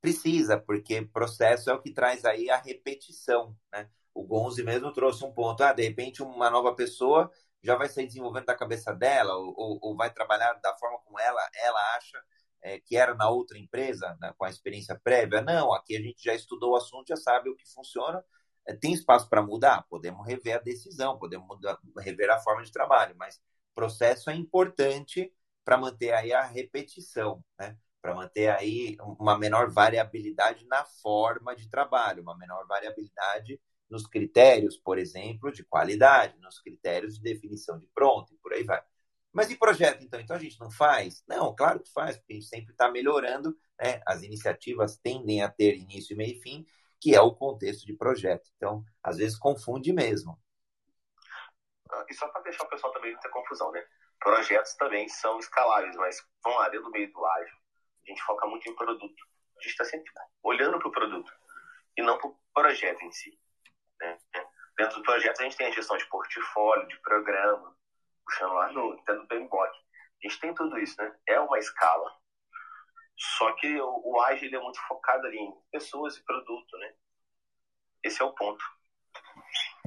[0.00, 3.88] Precisa, porque processo é o que traz aí a repetição, né?
[4.14, 5.62] O Gonzi mesmo trouxe um ponto.
[5.62, 7.30] Ah, de repente uma nova pessoa
[7.62, 11.18] já vai sair desenvolvendo da cabeça dela ou, ou, ou vai trabalhar da forma como
[11.18, 12.22] ela, ela acha
[12.62, 15.42] é, que era na outra empresa, né, com a experiência prévia.
[15.42, 18.24] Não, aqui a gente já estudou o assunto, já sabe o que funciona.
[18.66, 19.86] É, tem espaço para mudar?
[19.88, 23.40] Podemos rever a decisão, podemos mudar, rever a forma de trabalho, mas
[23.74, 25.32] processo é importante
[25.64, 27.76] para manter aí a repetição, né?
[28.02, 34.76] para manter aí uma menor variabilidade na forma de trabalho, uma menor variabilidade nos critérios,
[34.76, 38.82] por exemplo, de qualidade, nos critérios de definição de pronto, e por aí vai.
[39.32, 40.20] Mas e projeto, então?
[40.20, 41.22] Então a gente não faz?
[41.28, 44.00] Não, claro que faz, porque a gente sempre está melhorando, né?
[44.06, 46.66] As iniciativas tendem a ter início, meio e fim,
[47.00, 48.50] que é o contexto de projeto.
[48.56, 50.38] Então, às vezes confunde mesmo.
[51.90, 53.84] Ah, e só para deixar o pessoal também não ter confusão, né?
[54.18, 57.56] Projetos também são escaláveis, mas vão lá dentro do meio do ágil.
[58.04, 59.24] A gente foca muito em produto.
[59.56, 60.10] A gente está sempre
[60.42, 61.32] olhando para o produto
[61.96, 63.38] e não para o projeto em si.
[64.00, 64.18] Né?
[64.76, 67.76] Dentro do projeto a gente tem a gestão de portfólio, de programa,
[68.24, 69.70] puxando lá no Nintendo PMBOK.
[70.22, 71.14] A gente tem tudo isso, né?
[71.26, 72.14] É uma escala.
[73.16, 76.94] Só que o, o Agile é muito focado ali em pessoas e produto, né?
[78.02, 78.64] Esse é o ponto.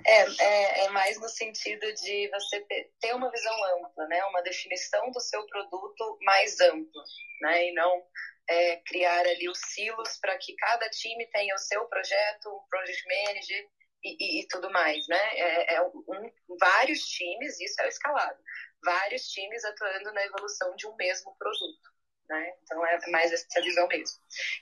[0.05, 2.65] É, é, é, mais no sentido de você
[2.99, 4.23] ter uma visão ampla, né?
[4.25, 7.03] Uma definição do seu produto mais ampla,
[7.41, 7.69] né?
[7.69, 8.05] E não
[8.49, 13.03] é, criar ali os silos para que cada time tenha o seu projeto, um project
[13.07, 13.69] manager
[14.03, 15.29] e, e, tudo mais, né?
[15.33, 18.39] É, é um, vários times, isso é o escalado,
[18.83, 21.93] vários times atuando na evolução de um mesmo produto.
[22.29, 22.53] Né?
[22.63, 24.17] Então é mais essa visão mesmo.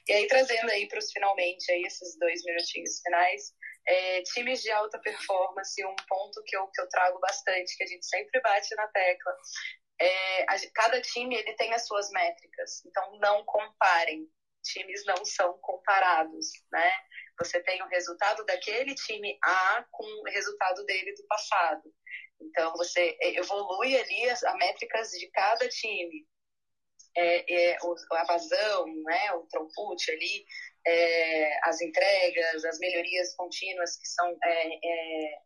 [0.08, 3.54] E aí trazendo aí para os finalmente aí esses dois minutinhos finais,
[3.86, 7.88] é, times de alta performance, um ponto que eu, que eu trago bastante, que a
[7.88, 9.38] gente sempre bate na tecla,
[10.00, 14.28] é, a, cada time ele tem as suas métricas, então não comparem.
[14.64, 16.92] Times não são comparados, né?
[17.40, 21.94] Você tem o resultado daquele time A com o resultado dele do passado.
[22.40, 26.26] Então, você evolui ali as, as métricas de cada time.
[27.18, 27.78] É, é,
[28.14, 30.46] a vazão, né, o throughput ali,
[30.88, 35.42] é, as entregas, as melhorias contínuas que são é, é,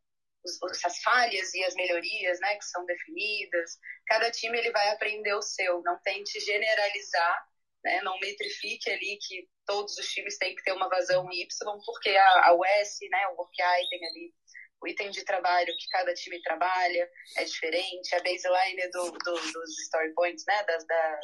[0.86, 3.80] as falhas e as melhorias, né, que são definidas.
[4.06, 5.82] Cada time ele vai aprender o seu.
[5.82, 7.48] Não tente generalizar
[7.86, 8.02] né?
[8.02, 11.48] Não metrifique ali que todos os times têm que ter uma vazão Y,
[11.86, 14.34] porque a, a US, né, o work item ali,
[14.82, 19.80] o item de trabalho que cada time trabalha é diferente, a baseline do, do, dos
[19.84, 21.20] story points, né, das, da,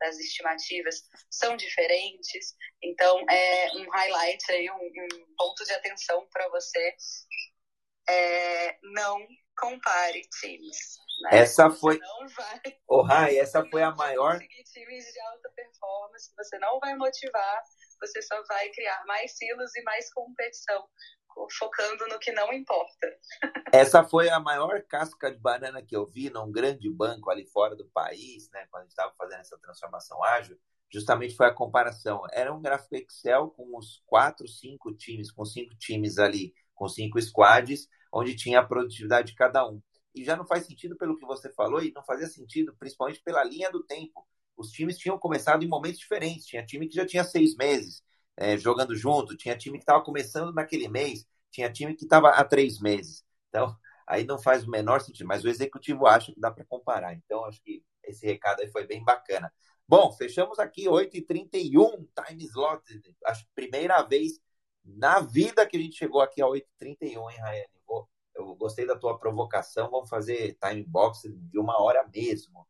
[0.00, 2.56] das estimativas são diferentes.
[2.82, 6.96] Então, é um highlight aí, um, um ponto de atenção para você.
[8.08, 10.98] É, não compare times.
[11.22, 11.38] Né?
[11.38, 11.98] Essa foi.
[11.98, 12.60] Não vai.
[12.86, 14.38] Oh, Rai, essa foi a maior.
[14.38, 17.62] times de alta performance, você não vai motivar,
[18.00, 20.86] você só vai criar mais silos e mais competição,
[21.58, 23.18] focando no que não importa.
[23.72, 27.74] Essa foi a maior casca de banana que eu vi num grande banco ali fora
[27.74, 28.66] do país, né?
[28.70, 30.58] Quando a gente estava fazendo essa transformação ágil,
[30.90, 32.22] justamente foi a comparação.
[32.32, 37.20] Era um gráfico Excel com os quatro, cinco times, com cinco times ali, com cinco
[37.20, 39.80] squads, onde tinha a produtividade de cada um
[40.16, 43.44] e já não faz sentido pelo que você falou e não fazia sentido, principalmente pela
[43.44, 44.26] linha do tempo.
[44.56, 46.46] Os times tinham começado em momentos diferentes.
[46.46, 48.02] Tinha time que já tinha seis meses
[48.34, 52.42] é, jogando junto, tinha time que estava começando naquele mês, tinha time que estava há
[52.42, 53.22] três meses.
[53.50, 53.76] Então,
[54.06, 55.26] aí não faz o menor sentido.
[55.26, 57.14] Mas o executivo acha que dá para comparar.
[57.14, 59.52] Então, acho que esse recado aí foi bem bacana.
[59.86, 62.82] Bom, fechamos aqui 8h31, time slot.
[63.26, 64.40] Acho primeira vez
[64.82, 67.75] na vida que a gente chegou aqui a 8h31, hein, Rayane?
[68.36, 72.66] Eu gostei da tua provocação, vamos fazer time box de uma hora mesmo.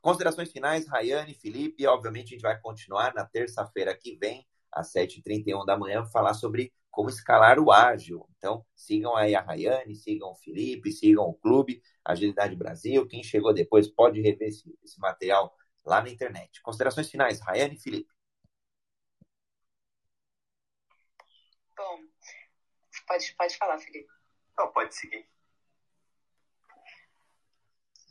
[0.00, 5.64] Considerações finais, Rayane, Felipe, obviamente a gente vai continuar na terça-feira que vem, às 7h31
[5.64, 8.28] da manhã, falar sobre como escalar o ágil.
[8.36, 13.06] Então, sigam aí a Rayane, sigam o Felipe, sigam o clube Agilidade Brasil.
[13.06, 16.60] Quem chegou depois pode rever esse, esse material lá na internet.
[16.62, 18.08] Considerações finais, Rayane e Felipe.
[21.76, 21.98] Bom,
[23.06, 24.21] pode, pode falar, Felipe.
[24.58, 25.26] Não, pode seguir.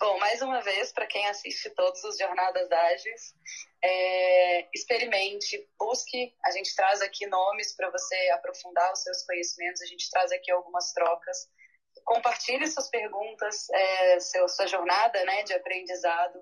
[0.01, 3.35] Bom, mais uma vez, para quem assiste todos os Jornadas Ágeis,
[3.83, 6.35] é, experimente, busque.
[6.43, 10.51] A gente traz aqui nomes para você aprofundar os seus conhecimentos, a gente traz aqui
[10.51, 11.47] algumas trocas.
[12.03, 16.41] Compartilhe suas perguntas, é, seu, sua jornada né, de aprendizado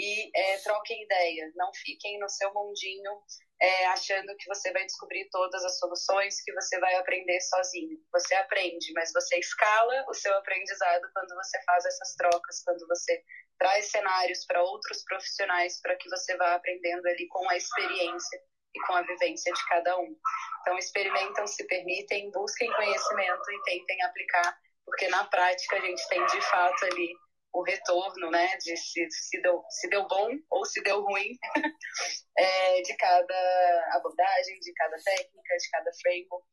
[0.00, 1.52] e é, troquem ideia.
[1.54, 3.12] Não fiquem no seu mundinho
[3.60, 7.98] é, achando que você vai descobrir todas as soluções, que você vai aprender sozinho.
[8.10, 13.22] Você aprende, mas você escala o seu aprendizado quando você faz essas trocas, quando você
[13.58, 18.40] traz cenários para outros profissionais para que você vá aprendendo ali com a experiência
[18.74, 20.16] e com a vivência de cada um.
[20.62, 26.24] Então, experimentam, se permitem, busquem conhecimento e tentem aplicar, porque na prática a gente tem
[26.24, 27.14] de fato ali
[27.52, 31.36] o retorno, né, de se, se, deu, se deu bom ou se deu ruim
[32.38, 36.46] é, de cada abordagem, de cada técnica, de cada framework,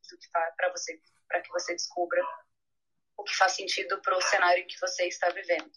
[0.55, 2.21] para você, para que você descubra
[3.15, 5.71] o que faz sentido para o cenário que você está vivendo.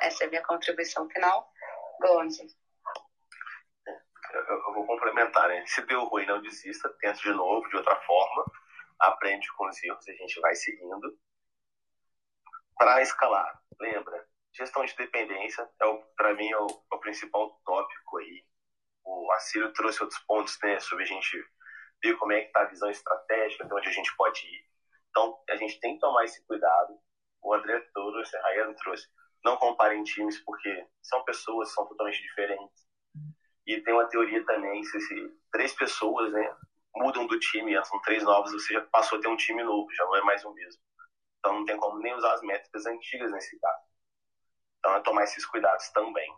[0.00, 1.52] Essa é a minha contribuição final.
[2.00, 2.46] Gonzi.
[4.32, 5.64] Eu vou complementar, né?
[5.66, 8.44] Se deu ruim, não desista, tenta de novo, de outra forma,
[8.98, 11.18] aprende com os erros e a gente vai seguindo
[12.80, 18.16] para escalar, lembra, gestão de dependência é para mim é o, é o, principal tópico
[18.16, 18.42] aí.
[19.04, 21.44] O Acílio trouxe outros pontos, né, sobre a gente
[22.02, 24.64] ver como é que está a visão estratégica, de onde a gente pode ir.
[25.10, 26.98] Então, a gente tem que tomar esse cuidado.
[27.42, 29.06] O André trouxe, a Rayane trouxe.
[29.44, 32.88] Não comparem times, porque são pessoas, são totalmente diferentes.
[33.66, 36.56] E tem uma teoria também, se, se três pessoas, né,
[36.96, 40.04] mudam do time, são três novos, você já passou a ter um time novo, já
[40.06, 40.80] não é mais o mesmo.
[41.40, 43.82] Então não tem como nem usar as métricas antigas nesse caso.
[44.78, 46.32] Então é tomar esses cuidados também.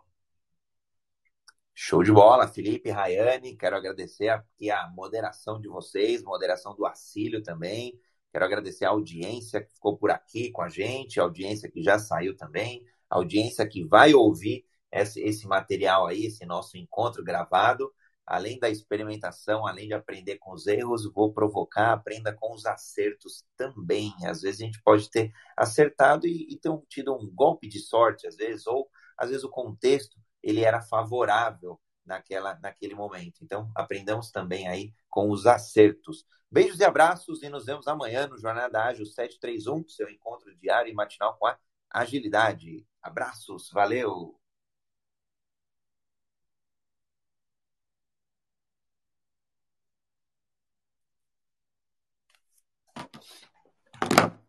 [1.75, 7.41] Show de bola, Felipe, Rayane, quero agradecer aqui a moderação de vocês, moderação do Acílio
[7.43, 7.99] também.
[8.31, 11.99] Quero agradecer a audiência que ficou por aqui com a gente, a audiência que já
[11.99, 17.93] saiu também, a audiência que vai ouvir esse, esse material aí, esse nosso encontro gravado
[18.25, 23.43] além da experimentação, além de aprender com os erros, vou provocar, aprenda com os acertos
[23.57, 24.13] também.
[24.25, 28.27] Às vezes a gente pode ter acertado e, e ter tido um golpe de sorte,
[28.27, 33.39] às vezes, ou às vezes o contexto ele era favorável naquela, naquele momento.
[33.41, 36.25] Então, aprendamos também aí com os acertos.
[36.51, 40.93] Beijos e abraços e nos vemos amanhã no Jornada Ágil 731, seu encontro diário e
[40.93, 41.57] matinal com a
[41.91, 42.85] agilidade.
[43.01, 44.42] Abraços, valeu!
[53.99, 54.42] あっ。